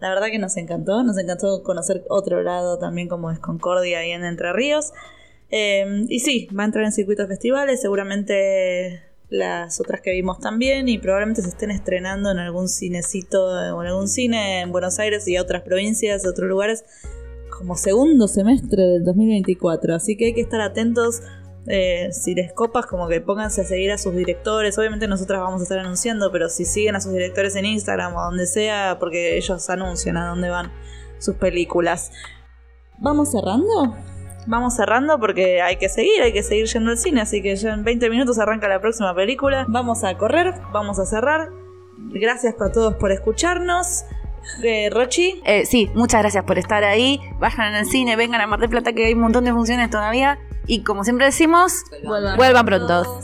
La 0.00 0.10
verdad 0.10 0.26
que 0.26 0.38
nos 0.38 0.58
encantó, 0.58 1.02
nos 1.02 1.16
encantó 1.16 1.62
conocer 1.62 2.04
otro 2.10 2.42
lado 2.42 2.78
también 2.78 3.08
como 3.08 3.30
es 3.30 3.38
Concordia 3.38 4.00
ahí 4.00 4.10
en 4.10 4.22
Entre 4.22 4.52
Ríos. 4.52 4.92
Eh, 5.50 6.04
y 6.10 6.20
sí, 6.20 6.46
va 6.56 6.64
a 6.64 6.66
entrar 6.66 6.84
en 6.84 6.92
circuitos 6.92 7.26
festivales, 7.26 7.80
seguramente 7.80 9.07
las 9.30 9.80
otras 9.80 10.00
que 10.00 10.12
vimos 10.12 10.38
también 10.40 10.88
y 10.88 10.98
probablemente 10.98 11.42
se 11.42 11.48
estén 11.48 11.70
estrenando 11.70 12.30
en 12.30 12.38
algún 12.38 12.68
cinecito 12.68 13.44
o 13.44 13.82
en 13.82 13.88
algún 13.88 14.08
cine 14.08 14.60
en 14.60 14.72
Buenos 14.72 14.98
Aires 14.98 15.28
y 15.28 15.38
otras 15.38 15.62
provincias, 15.62 16.26
otros 16.26 16.48
lugares, 16.48 16.84
como 17.50 17.76
segundo 17.76 18.28
semestre 18.28 18.82
del 18.82 19.04
2024. 19.04 19.94
Así 19.94 20.16
que 20.16 20.26
hay 20.26 20.34
que 20.34 20.40
estar 20.40 20.60
atentos. 20.60 21.20
Eh, 21.66 22.08
si 22.12 22.34
les 22.34 22.50
copas, 22.54 22.86
como 22.86 23.08
que 23.08 23.20
pónganse 23.20 23.60
a 23.60 23.64
seguir 23.64 23.90
a 23.92 23.98
sus 23.98 24.14
directores. 24.14 24.78
Obviamente 24.78 25.06
nosotras 25.06 25.40
vamos 25.40 25.60
a 25.60 25.64
estar 25.64 25.78
anunciando, 25.78 26.32
pero 26.32 26.48
si 26.48 26.64
siguen 26.64 26.96
a 26.96 27.00
sus 27.00 27.12
directores 27.12 27.56
en 27.56 27.66
Instagram 27.66 28.16
o 28.16 28.22
donde 28.22 28.46
sea, 28.46 28.96
porque 28.98 29.36
ellos 29.36 29.68
anuncian 29.68 30.16
a 30.16 30.28
dónde 30.28 30.48
van 30.48 30.72
sus 31.18 31.34
películas. 31.34 32.10
¿Vamos 32.98 33.32
cerrando? 33.32 33.94
Vamos 34.48 34.74
cerrando 34.74 35.20
porque 35.20 35.62
hay 35.62 35.76
que 35.76 35.88
seguir, 35.88 36.22
hay 36.22 36.32
que 36.32 36.42
seguir 36.42 36.66
yendo 36.66 36.90
al 36.90 36.98
cine, 36.98 37.20
así 37.20 37.42
que 37.42 37.54
ya 37.54 37.74
en 37.74 37.84
20 37.84 38.10
minutos 38.10 38.38
arranca 38.38 38.68
la 38.68 38.80
próxima 38.80 39.14
película. 39.14 39.66
Vamos 39.68 40.02
a 40.04 40.16
correr, 40.16 40.54
vamos 40.72 40.98
a 40.98 41.06
cerrar. 41.06 41.50
Gracias 41.96 42.60
a 42.60 42.72
todos 42.72 42.94
por 42.94 43.12
escucharnos. 43.12 44.04
Eh, 44.62 44.88
Rochi. 44.90 45.42
Eh, 45.44 45.66
sí, 45.66 45.90
muchas 45.94 46.22
gracias 46.22 46.44
por 46.44 46.58
estar 46.58 46.82
ahí. 46.82 47.20
Vayan 47.38 47.74
al 47.74 47.84
cine, 47.84 48.16
vengan 48.16 48.40
a 48.40 48.46
Mar 48.46 48.60
del 48.60 48.70
Plata 48.70 48.92
que 48.92 49.06
hay 49.06 49.12
un 49.12 49.20
montón 49.20 49.44
de 49.44 49.52
funciones 49.52 49.90
todavía. 49.90 50.38
Y 50.66 50.82
como 50.82 51.04
siempre 51.04 51.26
decimos, 51.26 51.84
vuelvan, 52.04 52.36
vuelvan 52.36 52.66
pronto. 52.66 53.20